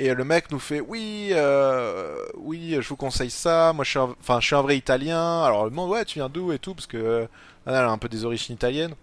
Et 0.00 0.14
le 0.14 0.24
mec 0.24 0.52
nous 0.52 0.60
fait 0.60 0.80
oui, 0.80 1.32
oui, 2.36 2.76
je 2.80 2.88
vous 2.88 2.96
conseille 2.96 3.30
ça. 3.30 3.72
Moi, 3.72 3.84
je 3.84 3.90
suis, 3.90 3.98
un, 3.98 4.14
enfin, 4.20 4.40
je 4.40 4.46
suis 4.46 4.56
un 4.56 4.62
vrai 4.62 4.76
Italien. 4.76 5.42
Alors, 5.42 5.66
il 5.66 5.70
demande 5.70 5.90
ouais, 5.90 6.04
tu 6.04 6.18
viens 6.18 6.28
d'où 6.28 6.52
et 6.52 6.58
tout? 6.58 6.74
Parce 6.74 6.86
que 6.86 7.28
elle 7.66 7.74
a 7.74 7.90
un 7.90 7.98
peu 7.98 8.08
des 8.08 8.24
origines 8.24 8.54
italiennes. 8.54 8.94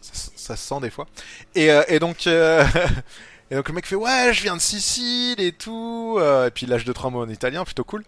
Ça, 0.00 0.54
se 0.54 0.62
sent 0.62 0.80
des 0.80 0.90
fois. 0.90 1.06
Et, 1.54 1.70
et 1.88 1.98
donc. 1.98 2.28
Et 3.50 3.56
donc 3.56 3.68
le 3.68 3.74
mec 3.74 3.86
fait 3.86 3.94
ouais, 3.94 4.32
je 4.32 4.42
viens 4.42 4.56
de 4.56 4.60
Sicile 4.60 5.40
et 5.40 5.52
tout. 5.52 6.16
Euh, 6.18 6.46
et 6.46 6.50
puis 6.50 6.66
il 6.66 6.70
lâche 6.70 6.84
deux 6.84 6.94
trois 6.94 7.10
mots 7.10 7.22
en 7.22 7.28
italien, 7.28 7.64
plutôt 7.64 7.84
cool. 7.84 8.04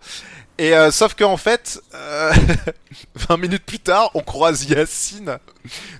Et 0.58 0.74
euh, 0.74 0.90
sauf 0.90 1.14
qu'en 1.14 1.36
fait, 1.36 1.80
euh, 1.94 2.32
20 3.14 3.36
minutes 3.36 3.64
plus 3.64 3.78
tard, 3.78 4.10
on 4.14 4.22
croise 4.22 4.64
Yacine, 4.64 5.38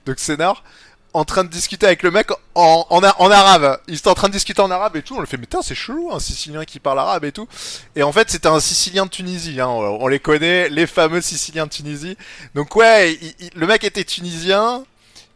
donc 0.06 0.18
Sénard, 0.18 0.64
en 1.12 1.24
train 1.24 1.44
de 1.44 1.50
discuter 1.50 1.86
avec 1.86 2.02
le 2.02 2.10
mec 2.10 2.30
en, 2.54 2.86
en, 2.88 3.02
en 3.02 3.30
arabe. 3.30 3.80
Il 3.88 3.94
était 3.94 4.08
en 4.08 4.14
train 4.14 4.28
de 4.28 4.32
discuter 4.32 4.62
en 4.62 4.70
arabe 4.70 4.96
et 4.96 5.02
tout. 5.02 5.16
On 5.16 5.20
le 5.20 5.26
fait, 5.26 5.36
mais 5.36 5.46
c'est 5.62 5.74
chelou, 5.74 6.10
un 6.12 6.20
Sicilien 6.20 6.64
qui 6.64 6.80
parle 6.80 6.98
arabe 6.98 7.24
et 7.24 7.32
tout. 7.32 7.46
Et 7.94 8.02
en 8.02 8.12
fait, 8.12 8.30
c'était 8.30 8.48
un 8.48 8.60
Sicilien 8.60 9.04
de 9.04 9.10
Tunisie. 9.10 9.60
Hein. 9.60 9.68
On, 9.68 10.06
les 10.08 10.20
connaît, 10.20 10.68
les 10.70 10.86
fameux 10.86 11.20
Siciliens 11.20 11.66
de 11.66 11.70
Tunisie. 11.70 12.16
Donc 12.54 12.74
ouais, 12.76 13.18
le 13.54 13.66
mec 13.66 13.84
était 13.84 14.04
tunisien 14.04 14.84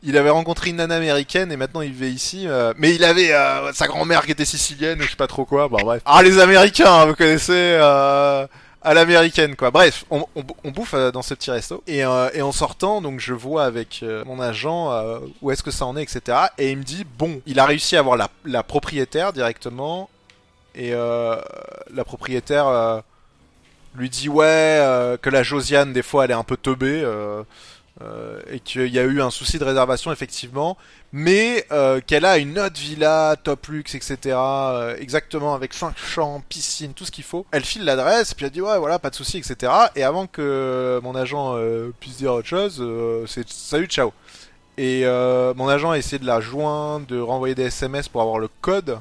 il 0.02 0.16
avait 0.16 0.30
rencontré 0.30 0.71
une 0.71 0.76
nana 0.76 0.97
américaine 0.97 1.52
et 1.52 1.57
maintenant 1.57 1.83
il 1.83 1.92
vit 1.92 2.09
ici. 2.09 2.47
Euh, 2.49 2.73
mais 2.76 2.95
il 2.95 3.04
avait 3.04 3.33
euh, 3.33 3.73
sa 3.73 3.87
grand-mère 3.87 4.25
qui 4.25 4.33
était 4.33 4.45
sicilienne 4.45 5.00
ou 5.00 5.04
je 5.04 5.11
sais 5.11 5.16
pas 5.16 5.26
trop 5.26 5.45
quoi. 5.45 5.69
Bref. 5.69 6.02
Ah 6.04 6.23
les 6.23 6.38
Américains, 6.38 6.92
hein, 6.92 7.07
vous 7.07 7.14
connaissez 7.14 7.52
euh, 7.52 8.47
à 8.83 8.95
l'américaine 8.95 9.57
quoi. 9.57 9.71
Bref, 9.71 10.04
on, 10.11 10.25
bouffe 10.71 10.95
dans 10.95 11.23
ce 11.23 11.35
petit 11.35 11.50
resto 11.50 11.83
et, 11.87 12.04
en 12.04 12.52
sortant 12.52 13.02
donc 13.02 13.21
je 13.21 13.35
vois 13.35 13.64
avec 13.64 14.04
mon 14.25 14.40
agent 14.40 14.90
où 15.42 15.50
est-ce 15.50 15.62
que 15.62 15.71
ça 15.71 15.85
en 15.85 15.97
est 15.97 16.02
etc. 16.02 16.38
Et 16.57 16.71
il 16.71 16.78
me 16.78 16.85
dit 16.85 17.04
bon, 17.19 17.42
il 17.47 17.61
a 17.61 17.66
réussi 17.66 17.97
à 17.97 18.00
avoir 18.00 18.16
la, 18.16 18.30
la 18.45 18.62
propriétaire 18.62 19.33
directement 19.33 20.09
et 20.75 20.92
la 20.92 22.04
propriétaire 22.07 23.02
lui 23.97 24.09
dit 24.09 24.30
ouais 24.30 25.19
que 25.21 25.28
la 25.28 25.42
Josiane 25.42 25.92
des 25.92 26.02
fois 26.02 26.25
elle 26.25 26.30
est 26.30 26.35
un 26.35 26.45
peu 26.45 26.57
teubée 26.57 27.04
euh, 28.02 28.40
et 28.50 28.61
qu'il 28.61 28.88
y 28.88 28.99
a 28.99 29.02
eu 29.02 29.21
un 29.21 29.30
souci 29.30 29.59
de 29.59 29.64
réservation 29.64 30.11
effectivement, 30.11 30.78
mais 31.12 31.66
euh, 31.71 32.00
qu'elle 32.07 32.25
a 32.25 32.38
une 32.38 32.59
autre 32.59 32.80
villa, 32.80 33.37
top 33.42 33.66
luxe, 33.66 33.95
etc. 33.95 34.16
euh, 34.37 34.97
exactement 34.99 35.54
avec 35.54 35.75
5 35.75 35.97
chambres, 35.99 36.42
piscine, 36.49 36.95
tout 36.95 37.04
ce 37.04 37.11
qu'il 37.11 37.25
faut. 37.25 37.45
Elle 37.50 37.64
file 37.64 37.85
l'adresse, 37.85 38.33
puis 38.33 38.47
elle 38.47 38.52
dit 38.52 38.62
ouais 38.62 38.78
voilà 38.78 38.99
pas 38.99 39.11
de 39.11 39.14
souci, 39.14 39.38
etc. 39.38 39.73
Et 39.97 40.02
avant 40.02 40.26
que 40.26 40.99
mon 41.02 41.14
agent 41.14 41.57
puisse 42.00 42.16
dire 42.16 42.33
autre 42.33 42.49
chose, 42.49 42.83
c'est 43.26 43.49
salut 43.50 43.87
ciao. 43.87 44.12
Et 44.78 45.04
mon 45.04 45.69
agent 45.69 45.90
a 45.90 45.99
essayé 45.99 46.19
de 46.19 46.26
la 46.26 46.40
joindre, 46.40 47.07
de 47.07 47.21
renvoyer 47.21 47.54
des 47.54 47.64
SMS 47.64 48.09
pour 48.09 48.23
avoir 48.23 48.38
le 48.38 48.49
code 48.61 48.99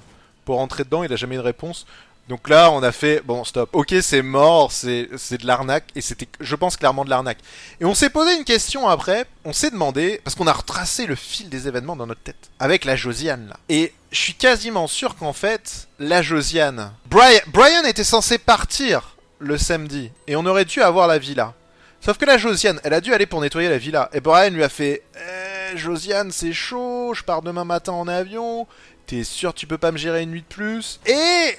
pour 0.49 0.57
rentrer 0.57 0.83
dedans, 0.83 1.03
il 1.03 1.13
a 1.13 1.15
jamais 1.15 1.35
eu 1.35 1.37
de 1.37 1.43
réponse. 1.43 1.85
Donc 2.29 2.47
là, 2.47 2.69
on 2.71 2.83
a 2.83 2.91
fait 2.91 3.23
bon 3.25 3.43
stop. 3.43 3.71
Ok, 3.73 3.95
c'est 4.03 4.21
mort, 4.21 4.71
c'est 4.71 5.09
c'est 5.17 5.41
de 5.41 5.47
l'arnaque 5.47 5.85
et 5.95 6.01
c'était, 6.01 6.27
je 6.39 6.55
pense 6.55 6.77
clairement 6.77 7.03
de 7.03 7.09
l'arnaque. 7.09 7.39
Et 7.81 7.85
on 7.85 7.95
s'est 7.95 8.11
posé 8.11 8.37
une 8.37 8.43
question 8.43 8.87
après. 8.87 9.25
On 9.45 9.51
s'est 9.51 9.71
demandé 9.71 10.21
parce 10.23 10.35
qu'on 10.35 10.45
a 10.45 10.53
retracé 10.53 11.07
le 11.07 11.15
fil 11.15 11.49
des 11.49 11.67
événements 11.67 11.95
dans 11.95 12.05
notre 12.05 12.21
tête 12.21 12.51
avec 12.59 12.85
la 12.85 12.95
Josiane 12.95 13.47
là. 13.49 13.57
Et 13.67 13.93
je 14.11 14.19
suis 14.19 14.35
quasiment 14.35 14.85
sûr 14.85 15.15
qu'en 15.15 15.33
fait, 15.33 15.87
la 15.97 16.21
Josiane, 16.21 16.93
Brian, 17.07 17.39
Brian 17.47 17.83
était 17.85 18.03
censé 18.03 18.37
partir 18.37 19.17
le 19.39 19.57
samedi 19.57 20.11
et 20.27 20.35
on 20.35 20.45
aurait 20.45 20.65
dû 20.65 20.83
avoir 20.83 21.07
la 21.07 21.17
villa. 21.17 21.55
Sauf 21.99 22.19
que 22.19 22.25
la 22.25 22.37
Josiane, 22.37 22.79
elle 22.83 22.93
a 22.93 23.01
dû 23.01 23.11
aller 23.11 23.25
pour 23.25 23.41
nettoyer 23.41 23.69
la 23.69 23.79
villa. 23.79 24.07
Et 24.13 24.21
Brian 24.21 24.51
lui 24.51 24.63
a 24.63 24.69
fait 24.69 25.01
eh, 25.15 25.75
Josiane, 25.77 26.31
c'est 26.31 26.53
chaud, 26.53 27.11
je 27.15 27.23
pars 27.23 27.41
demain 27.41 27.65
matin 27.65 27.93
en 27.93 28.07
avion. 28.07 28.67
T'es 29.07 29.23
sûr 29.23 29.55
tu 29.55 29.65
peux 29.65 29.79
pas 29.79 29.91
me 29.91 29.97
gérer 29.97 30.21
une 30.21 30.29
nuit 30.29 30.41
de 30.41 30.45
plus? 30.45 30.99
Et 31.07 31.57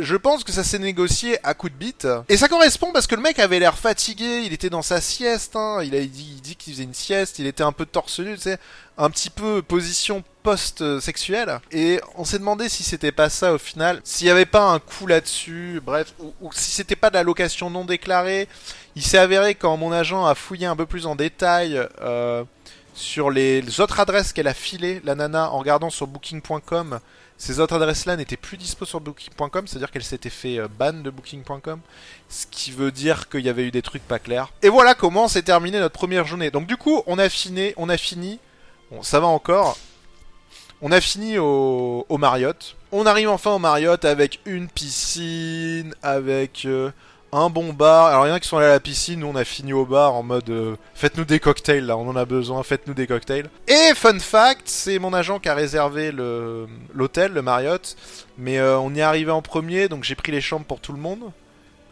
je 0.00 0.16
pense 0.16 0.44
que 0.44 0.52
ça 0.52 0.64
s'est 0.64 0.78
négocié 0.78 1.38
à 1.44 1.54
coup 1.54 1.68
de 1.68 1.74
bite. 1.74 2.06
Et 2.28 2.36
ça 2.36 2.48
correspond 2.48 2.92
parce 2.92 3.06
que 3.06 3.14
le 3.14 3.22
mec 3.22 3.38
avait 3.38 3.58
l'air 3.58 3.76
fatigué, 3.76 4.42
il 4.44 4.52
était 4.52 4.70
dans 4.70 4.82
sa 4.82 5.00
sieste, 5.00 5.56
hein. 5.56 5.80
il 5.82 5.94
a 5.94 6.00
dit, 6.00 6.34
il 6.36 6.40
dit 6.40 6.56
qu'il 6.56 6.72
faisait 6.72 6.84
une 6.84 6.94
sieste, 6.94 7.38
il 7.38 7.46
était 7.46 7.62
un 7.62 7.72
peu 7.72 7.86
torse 7.86 8.20
nu, 8.20 8.34
tu 8.34 8.42
sais, 8.42 8.58
un 8.96 9.10
petit 9.10 9.30
peu 9.30 9.62
position 9.62 10.22
post-sexuelle. 10.42 11.60
Et 11.72 12.00
on 12.16 12.24
s'est 12.24 12.38
demandé 12.38 12.68
si 12.68 12.82
c'était 12.82 13.12
pas 13.12 13.28
ça 13.28 13.52
au 13.52 13.58
final, 13.58 14.00
s'il 14.04 14.26
y 14.26 14.30
avait 14.30 14.46
pas 14.46 14.70
un 14.70 14.78
coup 14.78 15.06
là-dessus, 15.06 15.80
bref, 15.84 16.14
ou, 16.18 16.32
ou 16.40 16.50
si 16.52 16.70
c'était 16.70 16.96
pas 16.96 17.10
de 17.10 17.14
la 17.14 17.22
location 17.22 17.70
non 17.70 17.84
déclarée. 17.84 18.48
Il 18.96 19.02
s'est 19.02 19.18
avéré 19.18 19.54
quand 19.54 19.76
mon 19.76 19.92
agent 19.92 20.26
a 20.26 20.34
fouillé 20.34 20.66
un 20.66 20.76
peu 20.76 20.86
plus 20.86 21.06
en 21.06 21.14
détail 21.14 21.80
euh, 22.00 22.44
sur 22.94 23.30
les 23.30 23.80
autres 23.80 24.00
adresses 24.00 24.32
qu'elle 24.32 24.48
a 24.48 24.54
filées, 24.54 25.00
la 25.04 25.14
nana, 25.14 25.50
en 25.52 25.58
regardant 25.58 25.90
sur 25.90 26.06
booking.com, 26.06 26.98
ces 27.38 27.60
autres 27.60 27.76
adresses-là 27.76 28.16
n'étaient 28.16 28.36
plus 28.36 28.56
dispo 28.56 28.84
sur 28.84 29.00
booking.com, 29.00 29.66
c'est-à-dire 29.66 29.92
qu'elle 29.92 30.02
s'était 30.02 30.28
fait 30.28 30.58
euh, 30.58 30.66
ban 30.68 30.92
de 30.92 31.08
booking.com, 31.08 31.80
ce 32.28 32.46
qui 32.50 32.72
veut 32.72 32.90
dire 32.90 33.28
qu'il 33.28 33.40
y 33.40 33.48
avait 33.48 33.64
eu 33.64 33.70
des 33.70 33.80
trucs 33.80 34.02
pas 34.02 34.18
clairs. 34.18 34.52
Et 34.62 34.68
voilà 34.68 34.96
comment 34.96 35.28
s'est 35.28 35.42
terminée 35.42 35.78
notre 35.78 35.94
première 35.94 36.26
journée. 36.26 36.50
Donc 36.50 36.66
du 36.66 36.76
coup, 36.76 37.02
on 37.06 37.16
a 37.16 37.28
fini, 37.28 37.72
on 37.76 37.88
a 37.88 37.96
fini, 37.96 38.40
bon, 38.90 39.04
ça 39.04 39.20
va 39.20 39.28
encore. 39.28 39.78
On 40.82 40.90
a 40.90 41.00
fini 41.00 41.38
au, 41.38 42.04
au 42.08 42.18
Marriott. 42.18 42.76
On 42.90 43.06
arrive 43.06 43.28
enfin 43.28 43.52
au 43.52 43.58
Marriott 43.58 44.04
avec 44.04 44.40
une 44.44 44.68
piscine, 44.68 45.94
avec 46.02 46.64
euh, 46.64 46.90
un 47.32 47.50
bon 47.50 47.72
bar. 47.72 48.06
Alors 48.06 48.26
il 48.26 48.30
y 48.30 48.32
en 48.32 48.36
a 48.36 48.40
qui 48.40 48.48
sont 48.48 48.56
allés 48.58 48.66
à 48.66 48.72
la 48.72 48.80
piscine, 48.80 49.20
nous 49.20 49.26
on 49.26 49.34
a 49.34 49.44
fini 49.44 49.72
au 49.72 49.84
bar 49.84 50.14
en 50.14 50.22
mode 50.22 50.48
euh, 50.50 50.76
faites-nous 50.94 51.24
des 51.24 51.40
cocktails 51.40 51.84
là, 51.84 51.96
on 51.96 52.08
en 52.08 52.16
a 52.16 52.24
besoin, 52.24 52.62
faites-nous 52.62 52.94
des 52.94 53.06
cocktails. 53.06 53.50
Et 53.66 53.94
fun 53.94 54.18
fact, 54.18 54.68
c'est 54.68 54.98
mon 54.98 55.12
agent 55.12 55.38
qui 55.38 55.48
a 55.48 55.54
réservé 55.54 56.12
l'hôtel, 56.12 57.32
le 57.32 57.42
Marriott, 57.42 57.96
mais 58.36 58.58
euh, 58.58 58.78
on 58.78 58.94
y 58.94 59.00
est 59.00 59.02
arrivé 59.02 59.30
en 59.30 59.42
premier, 59.42 59.88
donc 59.88 60.04
j'ai 60.04 60.14
pris 60.14 60.32
les 60.32 60.40
chambres 60.40 60.66
pour 60.66 60.80
tout 60.80 60.92
le 60.92 60.98
monde 60.98 61.30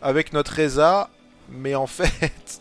avec 0.03 0.33
notre 0.33 0.61
Reza, 0.61 1.11
mais 1.49 1.75
en 1.75 1.87
fait 1.87 2.61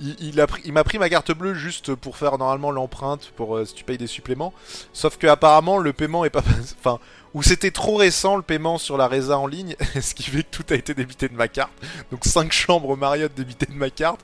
il 0.00 0.72
m'a 0.72 0.84
pris 0.84 0.98
ma 0.98 1.08
carte 1.08 1.32
bleue 1.32 1.54
juste 1.54 1.94
pour 1.94 2.16
faire 2.16 2.38
normalement 2.38 2.70
l'empreinte 2.70 3.32
pour 3.36 3.56
euh, 3.56 3.64
si 3.64 3.74
tu 3.74 3.84
payes 3.84 3.98
des 3.98 4.06
suppléments. 4.06 4.54
Sauf 4.92 5.18
que 5.18 5.26
apparemment 5.26 5.78
le 5.78 5.92
paiement 5.92 6.24
est 6.24 6.30
pas, 6.30 6.42
enfin, 6.78 6.98
ou 7.34 7.42
c'était 7.42 7.70
trop 7.70 7.96
récent 7.96 8.36
le 8.36 8.42
paiement 8.42 8.78
sur 8.78 8.96
la 8.96 9.06
Reza 9.06 9.38
en 9.38 9.46
ligne, 9.46 9.76
ce 10.00 10.14
qui 10.14 10.24
fait 10.24 10.42
que 10.42 10.50
tout 10.50 10.64
a 10.70 10.74
été 10.74 10.94
débité 10.94 11.28
de 11.28 11.34
ma 11.34 11.48
carte. 11.48 11.72
Donc 12.10 12.24
5 12.24 12.52
chambres 12.52 12.96
Marriott 12.96 13.32
débitées 13.34 13.66
de 13.66 13.76
ma 13.76 13.90
carte. 13.90 14.20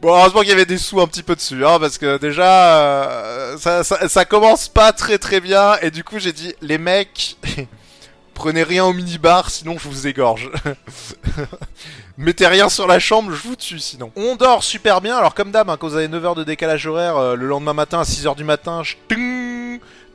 Bon, 0.00 0.16
heureusement 0.16 0.40
qu'il 0.40 0.48
y 0.48 0.52
avait 0.52 0.64
des 0.64 0.78
sous 0.78 0.98
un 0.98 1.06
petit 1.06 1.22
peu 1.22 1.36
dessus, 1.36 1.66
hein, 1.66 1.78
parce 1.78 1.98
que 1.98 2.16
déjà, 2.16 2.78
euh, 2.78 3.58
ça, 3.58 4.24
commence 4.24 4.66
pas 4.68 4.94
très 4.94 5.18
très 5.18 5.40
bien, 5.40 5.76
et 5.82 5.90
du 5.90 6.04
coup 6.04 6.18
j'ai 6.18 6.32
dit, 6.32 6.54
les 6.62 6.78
mecs, 6.78 7.36
prenez 8.34 8.62
rien 8.62 8.86
au 8.86 8.94
minibar, 8.94 9.50
sinon 9.50 9.76
je 9.78 9.88
vous 9.88 10.06
égorge. 10.06 10.50
Mettez 12.16 12.46
rien 12.46 12.70
sur 12.70 12.86
la 12.86 12.98
chambre, 12.98 13.30
je 13.32 13.46
vous 13.46 13.56
tue 13.56 13.78
sinon. 13.78 14.10
On 14.16 14.36
dort 14.36 14.64
super 14.64 15.02
bien, 15.02 15.18
alors 15.18 15.34
comme 15.34 15.50
d'hab, 15.50 15.68
hein, 15.68 15.76
quand 15.78 15.88
vous 15.88 15.96
avez 15.96 16.08
9 16.08 16.24
heures 16.24 16.34
de 16.34 16.44
décalage 16.44 16.86
horaire, 16.86 17.18
euh, 17.18 17.34
le 17.34 17.46
lendemain 17.46 17.74
matin 17.74 18.00
à 18.00 18.04
6h 18.04 18.36
du 18.36 18.44
matin, 18.44 18.82
ch'ting, 18.82 19.29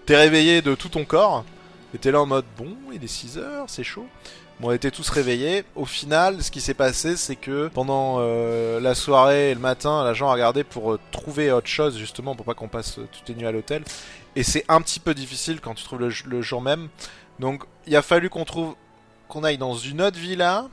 t'es 0.06 0.15
réveillé 0.15 0.62
de 0.62 0.76
tout 0.76 0.89
ton 0.89 1.06
corps. 1.06 1.44
Et 1.94 1.98
t'es 1.98 2.12
là 2.12 2.22
en 2.22 2.26
mode, 2.26 2.46
bon, 2.58 2.76
il 2.94 3.04
est 3.04 3.08
6h, 3.08 3.65
c'est 3.68 3.84
chaud. 3.84 4.06
Bon, 4.60 4.70
on 4.70 4.72
était 4.72 4.91
tous 4.91 5.10
réveillés. 5.10 5.63
Au 5.76 5.86
final, 5.86 6.41
ce 6.41 6.52
qui 6.52 6.62
s'est 6.62 6.74
passé, 6.74 7.18
c'est 7.18 7.36
que 7.36 7.68
pendant 7.68 8.18
euh, 8.20 8.80
la 8.80 8.96
soirée 8.96 9.52
et 9.52 9.54
le 9.54 9.60
matin, 9.60 10.04
l'agent 10.04 10.30
a 10.30 10.34
regardé 10.34 10.63
pour 10.63 10.94
euh, 10.94 11.00
trouver 11.12 11.52
autre 11.52 11.68
chose, 11.68 11.98
justement, 11.98 12.36
pour 12.36 12.46
pas 12.46 12.54
qu'on 12.54 12.68
passe 12.68 13.00
euh, 13.00 13.08
toutes 13.12 13.28
les 13.30 13.36
nuits 13.36 13.48
à 13.48 13.52
l'hôtel. 13.52 13.84
Et 14.36 14.44
c'est 14.44 14.63
un 14.70 14.82
petit 14.82 15.00
peu 15.00 15.13
difficile 15.13 15.60
quand 15.62 15.74
tu 15.74 15.84
trouves 15.84 16.00
le, 16.00 16.41
jour 16.41 16.62
même. 16.62 16.89
Donc, 17.39 17.63
il 17.88 17.96
a 17.96 18.02
fallu 18.02 18.30
qu'on 18.30 18.46
trouve 18.46 18.76
qu'on 19.28 19.44
aille 19.44 19.58
dans 19.58 19.76
une 19.76 20.02
autre 20.02 20.18
villa 20.18 20.68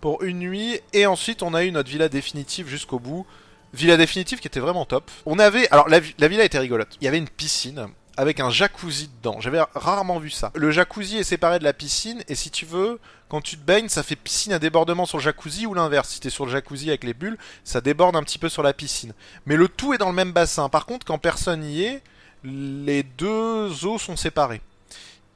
pour 0.00 0.22
une 0.22 0.38
nuit, 0.38 0.80
et 0.92 1.06
ensuite 1.06 1.42
on 1.42 1.52
a 1.52 1.64
eu 1.64 1.72
notre 1.72 1.90
villa 1.90 2.08
définitive 2.08 2.68
jusqu'au 2.68 2.98
bout. 2.98 3.26
Villa 3.72 3.96
définitive 3.96 4.40
qui 4.40 4.48
était 4.48 4.60
vraiment 4.60 4.84
top. 4.84 5.10
On 5.26 5.38
avait, 5.38 5.68
alors 5.70 5.88
la, 5.88 6.00
la 6.18 6.28
villa 6.28 6.44
était 6.44 6.58
rigolote. 6.58 6.96
Il 7.00 7.04
y 7.04 7.08
avait 7.08 7.18
une 7.18 7.28
piscine 7.28 7.88
avec 8.20 8.38
un 8.38 8.50
jacuzzi 8.50 9.08
dedans. 9.08 9.40
J'avais 9.40 9.62
rarement 9.74 10.18
vu 10.18 10.28
ça. 10.28 10.52
Le 10.54 10.70
jacuzzi 10.70 11.16
est 11.16 11.24
séparé 11.24 11.58
de 11.58 11.64
la 11.64 11.72
piscine, 11.72 12.22
et 12.28 12.34
si 12.34 12.50
tu 12.50 12.66
veux, 12.66 13.00
quand 13.30 13.40
tu 13.40 13.56
te 13.56 13.62
baignes, 13.62 13.88
ça 13.88 14.02
fait 14.02 14.14
piscine 14.14 14.52
à 14.52 14.58
débordement 14.58 15.06
sur 15.06 15.16
le 15.16 15.22
jacuzzi 15.22 15.64
ou 15.64 15.72
l'inverse. 15.72 16.10
Si 16.10 16.20
t'es 16.20 16.28
sur 16.28 16.44
le 16.44 16.52
jacuzzi 16.52 16.90
avec 16.90 17.02
les 17.02 17.14
bulles, 17.14 17.38
ça 17.64 17.80
déborde 17.80 18.16
un 18.16 18.22
petit 18.22 18.36
peu 18.36 18.50
sur 18.50 18.62
la 18.62 18.74
piscine. 18.74 19.14
Mais 19.46 19.56
le 19.56 19.68
tout 19.68 19.94
est 19.94 19.98
dans 19.98 20.10
le 20.10 20.14
même 20.14 20.32
bassin. 20.32 20.68
Par 20.68 20.84
contre, 20.84 21.06
quand 21.06 21.16
personne 21.16 21.64
y 21.64 21.84
est, 21.84 22.02
les 22.44 23.04
deux 23.04 23.86
eaux 23.86 23.96
sont 23.96 24.16
séparées. 24.16 24.60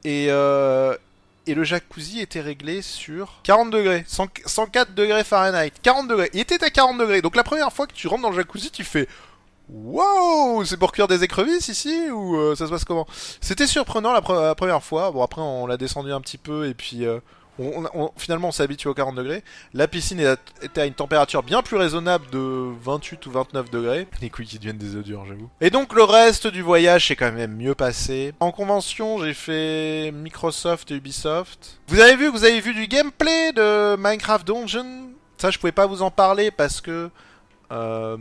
Et, 0.03 0.27
euh, 0.29 0.95
et 1.47 1.55
le 1.55 1.63
jacuzzi 1.63 2.19
était 2.19 2.41
réglé 2.41 2.83
sur 2.83 3.39
40 3.41 3.71
degrés, 3.71 4.03
100 4.05 4.27
104 4.45 4.93
degrés 4.93 5.23
Fahrenheit, 5.23 5.71
40 5.81 6.07
degrés. 6.07 6.29
Il 6.33 6.39
était 6.39 6.63
à 6.63 6.69
40 6.69 6.99
degrés. 6.99 7.23
Donc 7.23 7.35
la 7.35 7.43
première 7.43 7.73
fois 7.73 7.87
que 7.87 7.93
tu 7.93 8.07
rentres 8.07 8.21
dans 8.21 8.29
le 8.29 8.35
jacuzzi, 8.35 8.69
tu 8.69 8.83
fais 8.83 9.07
Wow, 9.69 10.63
c'est 10.65 10.77
pour 10.77 10.91
cuire 10.91 11.07
des 11.07 11.23
écrevisses 11.23 11.67
ici 11.69 12.09
ou 12.11 12.35
euh, 12.37 12.55
ça 12.55 12.65
se 12.67 12.71
passe 12.71 12.83
comment? 12.85 13.07
C'était 13.41 13.67
surprenant 13.67 14.13
la, 14.13 14.21
pre- 14.21 14.41
la 14.41 14.55
première 14.55 14.83
fois. 14.83 15.11
Bon 15.11 15.23
après 15.23 15.41
on 15.41 15.65
l'a 15.67 15.77
descendu 15.77 16.11
un 16.11 16.21
petit 16.21 16.37
peu 16.37 16.67
et 16.67 16.73
puis 16.75 17.05
euh, 17.05 17.19
finalement 18.17 18.49
on 18.49 18.51
s'est 18.51 18.61
habitué 18.63 18.89
aux 18.89 18.93
40 18.93 19.15
degrés. 19.15 19.43
La 19.73 19.87
piscine 19.87 20.19
était 20.61 20.81
à 20.81 20.85
une 20.85 20.93
température 20.93 21.41
bien 21.41 21.63
plus 21.63 21.77
raisonnable 21.77 22.29
de 22.31 22.69
28 22.83 23.25
ou 23.25 23.31
29 23.31 23.71
degrés. 23.71 24.07
Les 24.21 24.29
couilles 24.29 24.45
qui 24.45 24.59
deviennent 24.59 24.77
des 24.77 24.95
œufs 24.95 25.03
durs, 25.03 25.25
j'avoue. 25.27 25.49
Et 25.61 25.71
donc 25.71 25.93
le 25.93 26.03
reste 26.03 26.45
du 26.47 26.61
voyage 26.61 27.07
s'est 27.07 27.15
quand 27.15 27.31
même 27.31 27.55
mieux 27.55 27.73
passé. 27.75 28.33
En 28.39 28.51
convention, 28.51 29.17
j'ai 29.23 29.33
fait 29.33 30.11
Microsoft 30.13 30.91
et 30.91 30.95
Ubisoft. 30.95 31.79
Vous 31.87 31.99
avez 31.99 32.15
vu, 32.15 32.27
vous 32.27 32.43
avez 32.43 32.59
vu 32.61 32.73
du 32.73 32.85
gameplay 32.87 33.51
de 33.53 33.95
Minecraft 33.95 34.45
Dungeon? 34.45 35.09
Ça, 35.37 35.49
je 35.49 35.57
pouvais 35.57 35.71
pas 35.71 35.85
vous 35.87 36.01
en 36.01 36.11
parler 36.11 36.51
parce 36.51 36.81
que 36.81 37.09
euh, 37.71 38.17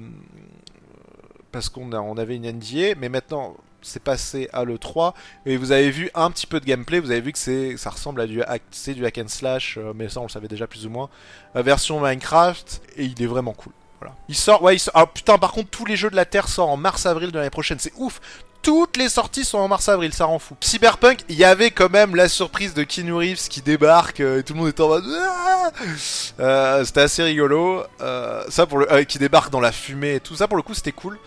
parce 1.55 1.69
qu'on 1.69 2.17
avait 2.17 2.35
une 2.35 2.51
NDA, 2.51 2.97
mais 2.99 3.09
maintenant 3.09 3.57
c'est 3.81 4.03
passé 4.03 4.49
à 4.53 4.65
l'E3 4.65 5.15
et 5.47 5.57
vous 5.57 5.71
avez 5.71 5.91
vu 5.91 6.11
un 6.15 6.33
petit 6.33 6.49
peu 6.49 6.59
de 6.59 6.65
gameplay, 6.65 6.99
vous 6.99 7.13
avez 7.13 7.21
vu 7.21 7.31
que 7.33 7.77
ça 7.77 7.91
ressemble 7.91 8.23
à 8.23 8.27
du 8.27 8.43
hack, 8.43 8.63
du 8.89 9.07
hack 9.07 9.19
and 9.19 9.29
slash, 9.29 9.79
euh, 9.79 9.93
mais 9.95 10.09
ça 10.09 10.19
on 10.19 10.25
le 10.25 10.31
savait 10.31 10.49
déjà 10.49 10.67
plus 10.67 10.85
ou 10.85 10.91
moins. 10.91 11.09
Version 11.55 12.01
Minecraft 12.01 12.83
et 12.97 13.05
il 13.05 13.23
est 13.23 13.27
vraiment 13.27 13.53
cool. 13.53 13.73
Voilà. 14.01 14.17
Il 14.29 14.35
sort, 14.35 14.65
ouais, 14.65 14.75
il 14.75 14.79
sort. 14.81 14.95
Ah 14.97 15.07
putain, 15.07 15.39
par 15.39 15.53
contre, 15.53 15.71
tous 15.71 15.85
les 15.85 15.95
jeux 15.95 16.11
de 16.11 16.17
la 16.17 16.25
Terre 16.25 16.49
sortent 16.49 16.71
en 16.71 16.77
mars-avril 16.77 17.31
de 17.31 17.39
l'année 17.39 17.51
prochaine, 17.51 17.79
c'est 17.79 17.93
ouf. 17.99 18.21
Toutes 18.65 18.97
les 18.97 19.11
sorties 19.11 19.45
sont 19.45 19.59
en 19.59 19.69
mars-avril, 19.69 20.13
ça 20.15 20.25
rend 20.25 20.39
fou. 20.39 20.57
Cyberpunk, 20.61 21.21
il 21.29 21.37
y 21.37 21.45
avait 21.45 21.71
quand 21.71 21.91
même 21.91 22.17
la 22.17 22.29
surprise 22.29 22.73
de 22.73 22.83
Keanu 22.83 23.13
Reeves 23.13 23.49
qui 23.49 23.61
débarque 23.61 24.21
euh, 24.21 24.41
et 24.41 24.43
tout 24.43 24.55
le 24.55 24.61
monde 24.61 24.69
était 24.71 24.81
en 24.81 24.89
mode. 24.89 25.05
Ah 25.07 25.71
Euh, 26.41 26.85
c'était 26.85 27.03
assez 27.03 27.23
rigolo. 27.23 27.85
Euh, 28.01 28.43
ça 28.49 28.67
pour 28.67 28.79
le, 28.79 28.91
euh, 28.91 29.05
qui 29.05 29.19
débarque 29.19 29.51
dans 29.51 29.61
la 29.61 29.71
fumée 29.71 30.15
et 30.15 30.21
tout 30.21 30.35
ça 30.35 30.49
pour 30.49 30.57
le 30.57 30.63
coup 30.63 30.75
c'était 30.75 30.93
cool. 30.93 31.19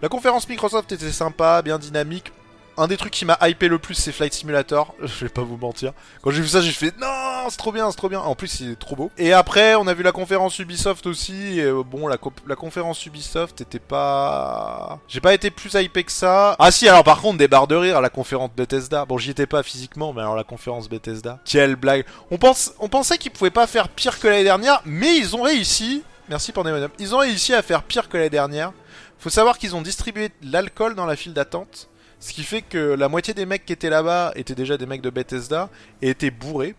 La 0.00 0.08
conférence 0.08 0.48
Microsoft 0.48 0.90
était 0.90 1.12
sympa, 1.12 1.60
bien 1.62 1.78
dynamique. 1.78 2.32
Un 2.78 2.88
des 2.88 2.96
trucs 2.98 3.12
qui 3.12 3.24
m'a 3.24 3.38
hypé 3.42 3.68
le 3.68 3.78
plus, 3.78 3.94
c'est 3.94 4.12
Flight 4.12 4.34
Simulator. 4.34 4.94
Je 5.02 5.24
vais 5.24 5.30
pas 5.30 5.40
vous 5.42 5.56
mentir. 5.56 5.92
Quand 6.22 6.30
j'ai 6.30 6.42
vu 6.42 6.48
ça, 6.48 6.60
j'ai 6.60 6.72
fait 6.72 6.92
non, 7.00 7.46
c'est 7.48 7.56
trop 7.56 7.72
bien, 7.72 7.90
c'est 7.90 7.96
trop 7.96 8.08
bien. 8.10 8.20
En 8.20 8.34
plus, 8.34 8.60
il 8.60 8.72
est 8.72 8.76
trop 8.76 8.94
beau. 8.96 9.10
Et 9.16 9.32
après, 9.32 9.74
on 9.76 9.86
a 9.86 9.94
vu 9.94 10.02
la 10.02 10.12
conférence 10.12 10.58
Ubisoft 10.58 11.06
aussi. 11.06 11.58
Et 11.60 11.64
euh, 11.64 11.82
bon, 11.82 12.06
la, 12.06 12.18
co- 12.18 12.32
la 12.46 12.54
conférence 12.54 13.04
Ubisoft 13.06 13.60
était 13.62 13.78
pas. 13.78 14.98
J'ai 15.08 15.20
pas 15.20 15.32
été 15.32 15.50
plus 15.50 15.72
hypé 15.74 16.04
que 16.04 16.12
ça. 16.12 16.54
Ah 16.58 16.70
si, 16.70 16.88
alors 16.88 17.04
par 17.04 17.20
contre, 17.20 17.38
des 17.38 17.48
barres 17.48 17.66
de 17.66 17.76
rire 17.76 17.96
à 17.96 18.00
la 18.00 18.10
conférence 18.10 18.50
Bethesda. 18.54 19.04
Bon, 19.06 19.16
j'y 19.16 19.30
étais 19.30 19.46
pas 19.46 19.62
physiquement, 19.62 20.12
mais 20.12 20.20
alors 20.20 20.36
la 20.36 20.44
conférence 20.44 20.88
Bethesda. 20.88 21.38
Quelle 21.44 21.76
blague. 21.76 22.04
On 22.30 22.36
pense, 22.38 22.72
on 22.78 22.88
pensait 22.88 23.16
qu'ils 23.18 23.32
pouvaient 23.32 23.50
pas 23.50 23.66
faire 23.66 23.88
pire 23.88 24.18
que 24.20 24.28
l'année 24.28 24.44
dernière, 24.44 24.82
mais 24.84 25.16
ils 25.16 25.34
ont 25.34 25.42
réussi. 25.42 26.02
Merci 26.28 26.52
Pandemonium. 26.52 26.90
Ils 26.98 27.14
ont 27.14 27.18
réussi 27.18 27.54
à 27.54 27.62
faire 27.62 27.82
pire 27.84 28.08
que 28.08 28.18
la 28.18 28.28
dernière. 28.28 28.72
Faut 29.18 29.30
savoir 29.30 29.56
qu'ils 29.58 29.74
ont 29.74 29.80
distribué 29.82 30.28
de 30.42 30.52
l'alcool 30.52 30.94
dans 30.94 31.06
la 31.06 31.16
file 31.16 31.32
d'attente. 31.32 31.88
Ce 32.26 32.32
qui 32.32 32.42
fait 32.42 32.62
que 32.62 32.94
la 32.94 33.08
moitié 33.08 33.34
des 33.34 33.46
mecs 33.46 33.64
qui 33.64 33.72
étaient 33.72 33.88
là-bas 33.88 34.32
étaient 34.34 34.56
déjà 34.56 34.76
des 34.76 34.84
mecs 34.84 35.00
de 35.00 35.10
Bethesda 35.10 35.70
et 36.02 36.08
étaient 36.08 36.32
bourrés. 36.32 36.74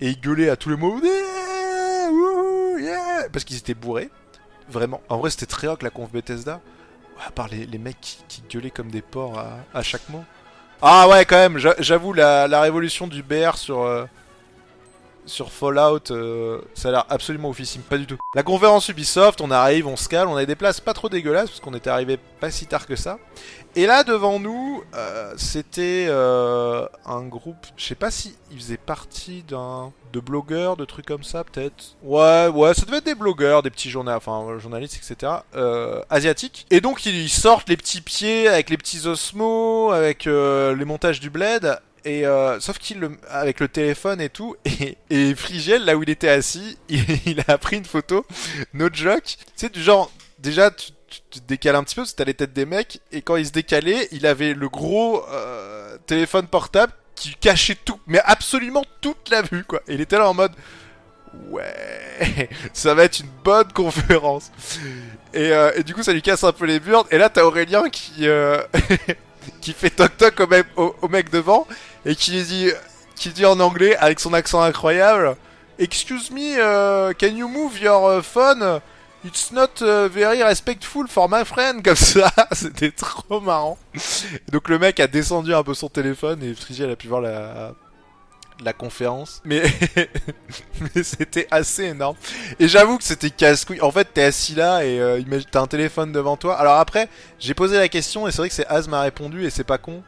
Et 0.00 0.10
ils 0.10 0.20
gueulaient 0.20 0.48
à 0.48 0.54
tous 0.54 0.70
les 0.70 0.76
mots. 0.76 1.00
Parce 3.32 3.42
qu'ils 3.44 3.56
étaient 3.56 3.74
bourrés. 3.74 4.10
Vraiment. 4.68 5.00
En 5.08 5.18
vrai, 5.18 5.30
c'était 5.30 5.46
très 5.46 5.66
rock 5.66 5.82
la 5.82 5.90
conf 5.90 6.12
Bethesda. 6.12 6.60
À 7.26 7.32
part 7.32 7.48
les, 7.48 7.78
mecs 7.78 8.00
qui, 8.00 8.44
gueulaient 8.48 8.70
comme 8.70 8.92
des 8.92 9.02
porcs 9.02 9.44
à, 9.74 9.82
chaque 9.82 10.08
mot. 10.08 10.22
Ah 10.80 11.08
ouais, 11.08 11.24
quand 11.24 11.36
même, 11.36 11.58
j'a- 11.58 11.74
j'avoue, 11.80 12.12
la, 12.12 12.46
la 12.46 12.60
révolution 12.60 13.08
du 13.08 13.24
BR 13.24 13.56
sur, 13.56 13.80
euh, 13.80 14.04
sur 15.26 15.52
Fallout, 15.52 16.10
euh, 16.10 16.60
ça 16.74 16.88
a 16.88 16.92
l'air 16.92 17.06
absolument 17.08 17.48
oufissime, 17.48 17.82
pas 17.82 17.98
du 17.98 18.06
tout. 18.06 18.18
La 18.34 18.42
conférence 18.42 18.88
Ubisoft, 18.88 19.40
on 19.40 19.50
arrive, 19.50 19.86
on 19.86 19.96
se 19.96 20.08
cale, 20.08 20.28
on 20.28 20.36
a 20.36 20.44
des 20.44 20.56
places 20.56 20.80
pas 20.80 20.94
trop 20.94 21.08
dégueulasses, 21.08 21.50
parce 21.50 21.60
qu'on 21.60 21.74
était 21.74 21.90
arrivé 21.90 22.18
pas 22.40 22.50
si 22.50 22.66
tard 22.66 22.86
que 22.86 22.96
ça. 22.96 23.18
Et 23.74 23.86
là, 23.86 24.04
devant 24.04 24.38
nous, 24.38 24.82
euh, 24.94 25.32
c'était 25.38 26.06
euh, 26.08 26.86
un 27.06 27.22
groupe, 27.22 27.66
je 27.76 27.86
sais 27.86 27.94
pas 27.94 28.10
si 28.10 28.36
ils 28.50 28.58
faisaient 28.58 28.76
partie 28.76 29.42
d'un... 29.48 29.92
de 30.12 30.20
blogueurs, 30.20 30.76
de 30.76 30.84
trucs 30.84 31.06
comme 31.06 31.24
ça, 31.24 31.42
peut-être. 31.42 31.96
Ouais, 32.02 32.48
ouais, 32.48 32.74
ça 32.74 32.84
devait 32.84 32.98
être 32.98 33.06
des 33.06 33.14
blogueurs, 33.14 33.62
des 33.62 33.70
petits 33.70 33.88
journal, 33.88 34.16
enfin, 34.16 34.58
journalistes, 34.58 35.00
etc. 35.02 35.32
Euh, 35.54 36.02
asiatiques. 36.10 36.66
Et 36.70 36.82
donc, 36.82 37.06
ils 37.06 37.30
sortent 37.30 37.70
les 37.70 37.78
petits 37.78 38.02
pieds 38.02 38.46
avec 38.46 38.68
les 38.68 38.76
petits 38.76 39.06
osmos, 39.06 39.92
avec 39.92 40.26
euh, 40.26 40.76
les 40.76 40.84
montages 40.84 41.20
du 41.20 41.30
bled, 41.30 41.80
et 42.04 42.26
euh, 42.26 42.58
sauf 42.60 42.78
qu'il 42.78 42.98
le, 42.98 43.16
avec 43.28 43.60
le 43.60 43.68
téléphone 43.68 44.20
et 44.20 44.28
tout 44.28 44.56
et, 44.64 44.96
et 45.10 45.34
Frigel 45.34 45.84
là 45.84 45.96
où 45.96 46.02
il 46.02 46.10
était 46.10 46.28
assis 46.28 46.78
il, 46.88 47.42
a 47.46 47.58
pris 47.58 47.76
une 47.76 47.84
photo 47.84 48.26
no 48.74 48.88
joke. 48.92 49.36
Sais 49.56 49.68
du 49.68 49.82
genre 49.82 50.10
déjà 50.38 50.70
tu, 50.70 50.92
te 51.30 51.38
décales 51.46 51.76
un 51.76 51.84
petit 51.84 51.94
peu 51.94 52.02
parce 52.02 52.12
que 52.12 52.16
t'as 52.16 52.24
les 52.24 52.34
têtes 52.34 52.54
des 52.54 52.66
mecs 52.66 53.00
et 53.12 53.22
quand 53.22 53.36
il 53.36 53.46
se 53.46 53.52
décalait 53.52 54.08
il 54.12 54.26
avait 54.26 54.54
le 54.54 54.68
gros 54.68 55.24
euh, 55.28 55.96
téléphone 56.06 56.46
portable 56.46 56.92
qui 57.14 57.34
cachait 57.36 57.76
tout 57.76 58.00
mais 58.06 58.20
absolument 58.24 58.84
toute 59.00 59.30
la 59.30 59.42
vue 59.42 59.64
quoi. 59.64 59.80
Et 59.86 59.94
il 59.94 60.00
était 60.00 60.18
là 60.18 60.28
en 60.28 60.34
mode 60.34 60.52
ouais 61.50 62.48
ça 62.72 62.94
va 62.94 63.04
être 63.04 63.20
une 63.20 63.30
bonne 63.44 63.70
conférence. 63.72 64.50
Et, 65.34 65.52
euh, 65.52 65.82
du 65.82 65.94
coup 65.94 66.02
ça 66.02 66.12
lui 66.12 66.22
casse 66.22 66.42
un 66.42 66.52
peu 66.52 66.64
les 66.64 66.80
burnes. 66.80 67.06
Et 67.10 67.18
là 67.18 67.28
t'as 67.28 67.44
Aurélien 67.44 67.88
qui 67.90 68.26
euh, 68.26 68.60
qui 69.60 69.72
fait 69.72 69.90
toc 69.90 70.16
toc 70.16 70.40
au 70.76 71.08
mec 71.08 71.30
devant 71.30 71.66
et 72.04 72.16
qui 72.16 72.42
dit, 72.42 72.70
qui 73.16 73.30
dit 73.30 73.46
en 73.46 73.60
anglais 73.60 73.96
avec 73.96 74.20
son 74.20 74.34
accent 74.34 74.62
incroyable 74.62 75.36
Excuse 75.78 76.30
me, 76.30 76.58
uh, 76.58 77.14
can 77.14 77.34
you 77.34 77.48
move 77.48 77.80
your 77.80 78.18
uh, 78.18 78.22
phone? 78.22 78.80
It's 79.24 79.52
not 79.52 79.80
uh, 79.80 80.08
very 80.08 80.42
respectful 80.42 81.06
for 81.08 81.28
my 81.28 81.44
friend 81.44 81.82
comme 81.82 81.96
ça. 81.96 82.30
C'était 82.52 82.90
trop 82.90 83.40
marrant. 83.40 83.78
Donc 84.50 84.68
le 84.68 84.78
mec 84.78 85.00
a 85.00 85.06
descendu 85.06 85.54
un 85.54 85.62
peu 85.62 85.74
son 85.74 85.88
téléphone 85.88 86.42
et 86.42 86.54
Frigel 86.54 86.90
a 86.90 86.96
pu 86.96 87.08
voir 87.08 87.20
la 87.20 87.74
la 88.64 88.72
conférence, 88.72 89.40
mais, 89.44 89.62
mais 90.80 91.02
c'était 91.02 91.46
assez 91.50 91.84
énorme. 91.84 92.16
Et 92.58 92.68
j'avoue 92.68 92.98
que 92.98 93.04
c'était 93.04 93.30
casse-couille. 93.30 93.80
En 93.80 93.90
fait, 93.90 94.08
t'es 94.12 94.22
assis 94.22 94.54
là 94.54 94.84
et 94.84 95.00
euh, 95.00 95.20
t'as 95.50 95.60
un 95.60 95.66
téléphone 95.66 96.12
devant 96.12 96.36
toi. 96.36 96.56
Alors 96.56 96.74
après, 96.74 97.08
j'ai 97.38 97.54
posé 97.54 97.76
la 97.76 97.88
question 97.88 98.28
et 98.28 98.30
c'est 98.30 98.38
vrai 98.38 98.48
que 98.48 98.54
c'est 98.54 98.66
Az 98.66 98.88
m'a 98.88 99.00
répondu 99.00 99.44
et 99.44 99.50
c'est 99.50 99.64
pas 99.64 99.78
con. 99.78 100.02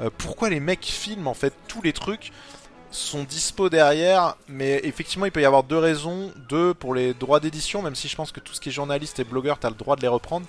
Euh, 0.00 0.10
pourquoi 0.16 0.48
les 0.50 0.60
mecs 0.60 0.84
filment 0.84 1.28
en 1.28 1.34
fait 1.34 1.52
tous 1.68 1.82
les 1.82 1.92
trucs 1.92 2.32
sont 2.92 3.22
dispo 3.22 3.68
derrière, 3.68 4.36
mais 4.48 4.80
effectivement 4.82 5.26
il 5.26 5.30
peut 5.32 5.42
y 5.42 5.44
avoir 5.44 5.62
deux 5.62 5.78
raisons. 5.78 6.32
Deux 6.48 6.74
pour 6.74 6.94
les 6.94 7.14
droits 7.14 7.38
d'édition, 7.38 7.82
même 7.82 7.94
si 7.94 8.08
je 8.08 8.16
pense 8.16 8.32
que 8.32 8.40
tout 8.40 8.52
ce 8.54 8.60
qui 8.60 8.70
est 8.70 8.72
journaliste 8.72 9.20
et 9.20 9.24
blogueur, 9.24 9.58
t'as 9.58 9.68
le 9.70 9.76
droit 9.76 9.94
de 9.96 10.00
les 10.02 10.08
reprendre. 10.08 10.46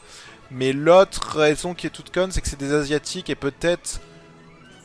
Mais 0.50 0.74
l'autre 0.74 1.38
raison 1.38 1.74
qui 1.76 1.88
est 1.88 1.92
toute 1.92 2.12
conne, 2.12 2.32
c'est 2.32 2.42
que 2.42 2.48
c'est 2.48 2.60
des 2.60 2.74
asiatiques 2.74 3.30
et 3.30 3.36
peut-être 3.36 4.02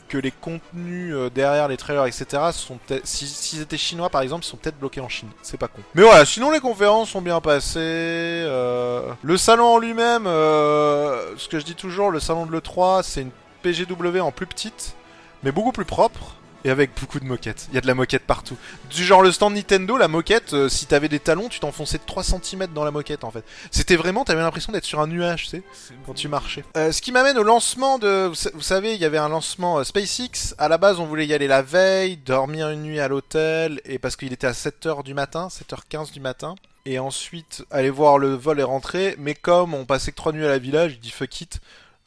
que 0.07 0.17
les 0.17 0.31
contenus 0.31 1.13
euh, 1.13 1.29
derrière 1.29 1.67
les 1.67 1.75
trailers, 1.75 2.05
etc. 2.05 2.25
sont 2.53 2.77
peut-être, 2.87 3.05
si- 3.05 3.27
s'ils 3.27 3.59
étaient 3.61 3.75
chinois 3.77 4.09
par 4.09 4.21
exemple, 4.21 4.45
ils 4.45 4.47
sont 4.47 4.55
peut-être 4.55 4.79
bloqués 4.79 5.01
en 5.01 5.09
Chine. 5.09 5.27
C'est 5.41 5.57
pas 5.57 5.67
con. 5.67 5.81
Mais 5.95 6.03
voilà, 6.03 6.23
sinon 6.25 6.49
les 6.51 6.61
conférences 6.61 7.09
sont 7.09 7.21
bien 7.21 7.41
passées. 7.41 7.79
euh, 7.81 9.11
Le 9.21 9.35
salon 9.35 9.65
en 9.65 9.79
lui-même, 9.79 10.23
ce 10.25 11.47
que 11.49 11.59
je 11.59 11.65
dis 11.65 11.75
toujours, 11.75 12.11
le 12.11 12.19
salon 12.21 12.45
de 12.45 12.51
l'E3, 12.53 13.03
c'est 13.03 13.21
une 13.23 13.31
PGW 13.73 14.19
en 14.21 14.31
plus 14.31 14.47
petite, 14.47 14.95
mais 15.43 15.51
beaucoup 15.51 15.71
plus 15.71 15.85
propre. 15.85 16.33
Et 16.65 16.71
avec 16.71 16.89
beaucoup 16.99 17.19
de 17.19 17.25
moquettes. 17.25 17.67
Il 17.71 17.75
y 17.75 17.77
a 17.77 17.81
de 17.81 17.87
la 17.87 17.93
moquette 17.93 18.23
partout. 18.23 18.57
Du 18.89 19.05
genre 19.05 19.21
le 19.21 19.31
stand 19.31 19.53
Nintendo, 19.53 19.95
la 19.95 20.07
moquette, 20.07 20.53
euh, 20.53 20.67
si 20.67 20.85
t'avais 20.87 21.07
des 21.07 21.19
talons, 21.19 21.47
tu 21.49 21.59
t'enfonçais 21.59 21.99
de 21.99 22.03
3 22.05 22.23
cm 22.23 22.67
dans 22.73 22.83
la 22.83 22.89
moquette 22.91 23.23
en 23.23 23.31
fait. 23.31 23.45
C'était 23.71 23.95
vraiment, 23.95 24.25
t'avais 24.25 24.41
l'impression 24.41 24.73
d'être 24.73 24.83
sur 24.83 24.99
un 24.99 25.07
nuage, 25.07 25.43
tu 25.43 25.49
sais, 25.49 25.63
quand 26.05 26.13
tu 26.15 26.27
marchais. 26.27 26.65
Euh, 26.75 26.91
ce 26.91 27.01
qui 27.01 27.11
m'amène 27.11 27.37
au 27.37 27.43
lancement 27.43 27.99
de... 27.99 28.25
Vous, 28.25 28.35
sa- 28.35 28.49
vous 28.53 28.61
savez, 28.63 28.95
il 28.95 28.99
y 28.99 29.05
avait 29.05 29.19
un 29.19 29.29
lancement 29.29 29.77
euh, 29.79 29.83
SpaceX. 29.83 30.55
À 30.57 30.67
la 30.67 30.77
base, 30.79 30.99
on 30.99 31.05
voulait 31.05 31.27
y 31.27 31.33
aller 31.33 31.47
la 31.47 31.61
veille, 31.61 32.17
dormir 32.17 32.69
une 32.69 32.81
nuit 32.81 32.99
à 32.99 33.07
l'hôtel, 33.07 33.79
et 33.85 33.99
parce 33.99 34.15
qu'il 34.15 34.33
était 34.33 34.47
à 34.47 34.51
7h 34.53 35.03
du 35.03 35.13
matin, 35.13 35.47
7h15 35.49 36.11
du 36.11 36.19
matin. 36.19 36.55
Et 36.85 36.99
ensuite, 36.99 37.63
aller 37.69 37.91
voir 37.91 38.17
le 38.17 38.33
vol 38.33 38.59
et 38.59 38.63
rentrer. 38.63 39.15
Mais 39.19 39.35
comme 39.35 39.73
on 39.75 39.85
passait 39.85 40.11
que 40.11 40.17
3 40.17 40.33
nuits 40.33 40.45
à 40.45 40.49
la 40.49 40.57
village, 40.59 40.93
je 40.93 40.97
dis 40.97 41.11
fuck 41.11 41.39
it. 41.41 41.59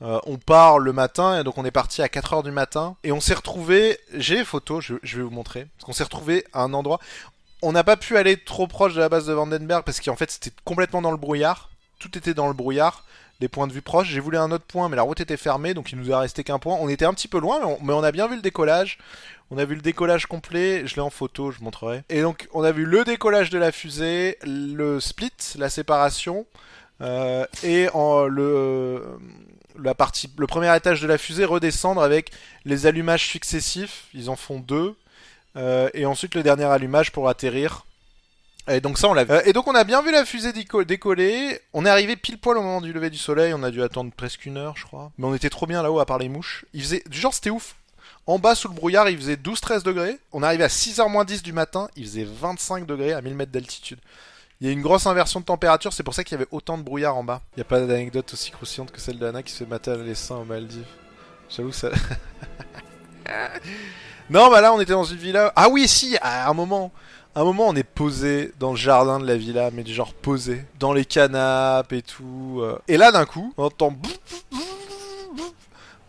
Euh, 0.02 0.18
on 0.24 0.38
part 0.38 0.78
le 0.78 0.92
matin 0.92 1.38
et 1.38 1.44
donc 1.44 1.58
on 1.58 1.64
est 1.64 1.70
parti 1.70 2.02
à 2.02 2.06
4h 2.06 2.42
du 2.42 2.50
matin. 2.50 2.96
Et 3.04 3.12
on 3.12 3.20
s'est 3.20 3.34
retrouvé, 3.34 3.98
j'ai 4.14 4.36
les 4.36 4.44
photos, 4.44 4.84
je, 5.02 5.16
vais 5.16 5.22
vous 5.22 5.30
montrer, 5.30 5.66
parce 5.76 5.84
qu'on 5.84 5.92
s'est 5.92 6.04
retrouvé 6.04 6.44
à 6.52 6.62
un 6.62 6.72
endroit, 6.72 7.00
on 7.62 7.72
n'a 7.72 7.84
pas 7.84 7.96
pu 7.96 8.16
aller 8.16 8.38
trop 8.38 8.66
proche 8.66 8.94
de 8.94 9.00
la 9.00 9.10
base 9.10 9.26
de 9.26 9.32
Vandenberg 9.34 9.84
parce 9.84 10.00
qu'en 10.00 10.16
fait 10.16 10.30
c'était 10.30 10.52
complètement 10.64 11.02
dans 11.02 11.10
le 11.10 11.18
brouillard, 11.18 11.68
tout 11.98 12.16
était 12.16 12.32
dans 12.32 12.48
le 12.48 12.54
brouillard, 12.54 13.04
les 13.40 13.48
points 13.48 13.66
de 13.66 13.72
vue 13.72 13.82
proches, 13.82 14.08
j'ai 14.08 14.20
voulu 14.20 14.38
un 14.38 14.50
autre 14.52 14.64
point 14.64 14.88
mais 14.88 14.96
la 14.96 15.02
route 15.02 15.20
était 15.20 15.36
fermée 15.36 15.74
donc 15.74 15.92
il 15.92 15.98
nous 15.98 16.12
a 16.12 16.20
resté 16.20 16.44
qu'un 16.44 16.58
point, 16.58 16.78
on 16.80 16.88
était 16.88 17.04
un 17.04 17.12
petit 17.12 17.28
peu 17.28 17.38
loin 17.38 17.60
mais 17.82 17.92
on, 17.92 18.02
a 18.02 18.12
bien 18.12 18.26
vu 18.26 18.36
le 18.36 18.42
décollage, 18.42 18.96
on 19.50 19.58
a 19.58 19.66
vu 19.66 19.74
le 19.74 19.82
décollage 19.82 20.24
complet, 20.24 20.86
je 20.86 20.94
l'ai 20.94 21.02
en 21.02 21.10
photo, 21.10 21.50
je 21.50 21.62
montrerai. 21.62 22.04
Et 22.08 22.22
donc 22.22 22.48
on 22.54 22.62
a 22.62 22.72
vu 22.72 22.86
le 22.86 23.04
décollage 23.04 23.50
de 23.50 23.58
la 23.58 23.70
fusée, 23.70 24.38
le 24.44 24.98
split, 24.98 25.32
la 25.56 25.68
séparation, 25.68 26.46
euh, 27.02 27.44
et 27.62 27.88
en, 27.92 28.24
le, 28.24 29.02
la 29.78 29.94
partie, 29.94 30.30
le 30.38 30.46
premier 30.46 30.74
étage 30.76 31.00
de 31.00 31.06
la 31.06 31.18
fusée 31.18 31.44
redescendre 31.44 32.02
avec 32.02 32.30
les 32.64 32.86
allumages 32.86 33.26
successifs. 33.26 34.04
Ils 34.14 34.30
en 34.30 34.36
font 34.36 34.58
deux. 34.60 34.94
Euh, 35.56 35.90
et 35.94 36.06
ensuite 36.06 36.34
le 36.34 36.42
dernier 36.42 36.64
allumage 36.64 37.10
pour 37.12 37.28
atterrir. 37.28 37.84
Et 38.68 38.80
donc 38.80 38.98
ça 38.98 39.08
on 39.08 39.14
l'a 39.14 39.24
vu. 39.24 39.32
Euh, 39.32 39.42
Et 39.46 39.52
donc 39.52 39.66
on 39.66 39.74
a 39.74 39.82
bien 39.84 40.00
vu 40.02 40.12
la 40.12 40.24
fusée 40.24 40.52
déco- 40.52 40.84
décoller. 40.84 41.58
On 41.72 41.84
est 41.84 41.90
arrivé 41.90 42.14
pile 42.14 42.38
poil 42.38 42.56
au 42.58 42.62
moment 42.62 42.80
du 42.80 42.92
lever 42.92 43.10
du 43.10 43.18
soleil. 43.18 43.52
On 43.54 43.62
a 43.62 43.70
dû 43.70 43.82
attendre 43.82 44.12
presque 44.16 44.46
une 44.46 44.56
heure 44.58 44.76
je 44.76 44.84
crois. 44.84 45.10
Mais 45.18 45.26
on 45.26 45.34
était 45.34 45.50
trop 45.50 45.66
bien 45.66 45.82
là-haut 45.82 45.98
à 45.98 46.06
part 46.06 46.18
les 46.18 46.28
mouches. 46.28 46.64
Il 46.72 46.82
faisait... 46.82 47.02
Du 47.08 47.18
genre 47.18 47.34
c'était 47.34 47.50
ouf. 47.50 47.74
En 48.26 48.38
bas 48.38 48.54
sous 48.54 48.68
le 48.68 48.74
brouillard 48.74 49.08
il 49.08 49.16
faisait 49.16 49.34
12-13 49.34 49.82
degrés. 49.82 50.18
On 50.32 50.42
arrivé 50.42 50.62
à 50.62 50.68
6h 50.68 51.10
moins 51.10 51.24
10 51.24 51.42
du 51.42 51.52
matin. 51.52 51.88
Il 51.96 52.04
faisait 52.04 52.26
25 52.28 52.86
degrés 52.86 53.12
à 53.12 53.20
1000 53.22 53.34
mètres 53.34 53.50
d'altitude. 53.52 53.98
Il 54.60 54.66
y 54.66 54.70
a 54.70 54.72
une 54.72 54.82
grosse 54.82 55.06
inversion 55.06 55.40
de 55.40 55.46
température, 55.46 55.92
c'est 55.94 56.02
pour 56.02 56.12
ça 56.12 56.22
qu'il 56.22 56.36
y 56.36 56.40
avait 56.40 56.48
autant 56.50 56.76
de 56.76 56.82
brouillard 56.82 57.16
en 57.16 57.24
bas. 57.24 57.40
Il 57.56 57.60
n'y 57.60 57.62
a 57.62 57.64
pas 57.64 57.80
d'anecdote 57.80 58.30
aussi 58.34 58.50
croustillante 58.50 58.90
que 58.90 59.00
celle 59.00 59.18
d'Anna 59.18 59.42
qui 59.42 59.52
se 59.52 59.64
fait 59.64 59.96
les 59.96 60.14
seins 60.14 60.36
aux 60.36 60.44
Maldives. 60.44 60.84
J'avoue 61.48 61.72
ça. 61.72 61.88
non, 64.30 64.50
bah 64.50 64.60
là 64.60 64.74
on 64.74 64.80
était 64.80 64.92
dans 64.92 65.04
une 65.04 65.16
villa. 65.16 65.50
Ah 65.56 65.70
oui, 65.70 65.88
si, 65.88 66.18
à 66.20 66.50
un 66.50 66.52
moment. 66.52 66.92
À 67.34 67.42
un 67.42 67.44
moment, 67.44 67.68
on 67.68 67.76
est 67.76 67.84
posé 67.84 68.52
dans 68.58 68.72
le 68.72 68.76
jardin 68.76 69.20
de 69.20 69.26
la 69.26 69.36
villa, 69.36 69.70
mais 69.72 69.84
du 69.84 69.94
genre 69.94 70.12
posé, 70.12 70.64
dans 70.80 70.92
les 70.92 71.04
canapes 71.04 71.92
et 71.92 72.02
tout. 72.02 72.58
euh. 72.60 72.76
Et 72.88 72.96
là, 72.96 73.12
d'un 73.12 73.24
coup, 73.24 73.54
on 73.56 73.66
entend 73.66 73.96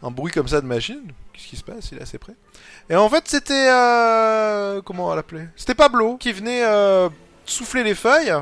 un 0.01 0.09
bruit 0.09 0.33
comme 0.33 0.47
ça 0.47 0.61
de 0.61 0.65
machine. 0.65 1.03
Qu'est-ce 1.31 1.47
qui 1.47 1.57
se 1.57 1.63
passe? 1.63 1.91
Il 1.91 1.99
est 1.99 2.01
assez 2.01 2.17
près. 2.17 2.33
Et 2.89 2.95
en 2.95 3.07
fait, 3.07 3.27
c'était 3.27 3.69
euh... 3.69 4.81
comment 4.81 5.05
on 5.05 5.09
va 5.09 5.15
l'appeler? 5.15 5.45
C'était 5.55 5.75
Pablo 5.75 6.17
qui 6.17 6.33
venait 6.33 6.63
euh, 6.65 7.07
souffler 7.51 7.83
les 7.83 7.95
feuilles 7.95 8.33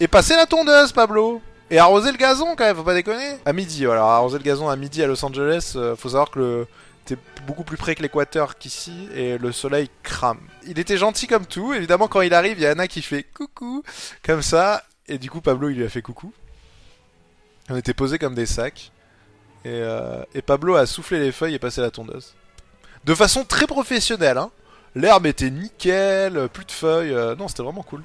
et 0.00 0.08
passer 0.08 0.36
la 0.36 0.46
tondeuse, 0.46 0.92
Pablo. 0.92 1.40
Et 1.70 1.78
arroser 1.78 2.12
le 2.12 2.18
gazon 2.18 2.54
quand 2.54 2.64
même, 2.64 2.76
faut 2.76 2.82
pas 2.82 2.92
déconner. 2.92 3.38
À 3.46 3.54
midi, 3.54 3.86
voilà, 3.86 4.02
arroser 4.02 4.36
le 4.36 4.44
gazon 4.44 4.68
à 4.68 4.76
midi 4.76 5.02
à 5.02 5.06
Los 5.06 5.24
Angeles, 5.24 5.72
euh, 5.76 5.96
faut 5.96 6.10
savoir 6.10 6.30
que 6.30 6.66
t'es 7.06 7.16
beaucoup 7.46 7.64
plus 7.64 7.78
près 7.78 7.94
que 7.94 8.02
l'équateur 8.02 8.58
qu'ici 8.58 9.08
et 9.14 9.38
le 9.38 9.52
soleil 9.52 9.88
crame. 10.02 10.40
Il 10.66 10.78
était 10.78 10.98
gentil 10.98 11.26
comme 11.26 11.46
tout, 11.46 11.72
évidemment 11.72 12.08
quand 12.08 12.20
il 12.20 12.34
arrive, 12.34 12.58
il 12.58 12.62
y 12.62 12.66
a 12.66 12.72
Anna 12.72 12.88
qui 12.88 13.00
fait 13.00 13.22
coucou 13.22 13.82
comme 14.22 14.42
ça 14.42 14.82
et 15.08 15.16
du 15.16 15.30
coup 15.30 15.40
Pablo 15.40 15.70
il 15.70 15.78
lui 15.78 15.84
a 15.84 15.88
fait 15.88 16.02
coucou. 16.02 16.32
On 17.70 17.76
était 17.76 17.94
posés 17.94 18.18
comme 18.18 18.34
des 18.34 18.46
sacs 18.46 18.92
et, 19.64 19.70
euh, 19.70 20.22
Pablo 20.44 20.76
a 20.76 20.84
soufflé 20.84 21.20
les 21.20 21.32
feuilles 21.32 21.54
et 21.54 21.58
passé 21.58 21.80
la 21.80 21.90
tondeuse. 21.90 22.34
De 23.04 23.14
façon 23.14 23.44
très 23.44 23.66
professionnelle, 23.66 24.36
hein. 24.36 24.50
L'herbe 24.94 25.24
était 25.24 25.50
nickel, 25.50 26.50
plus 26.52 26.66
de 26.66 26.72
feuilles, 26.72 27.14
euh, 27.14 27.34
non 27.34 27.48
c'était 27.48 27.62
vraiment 27.62 27.82
cool. 27.82 28.02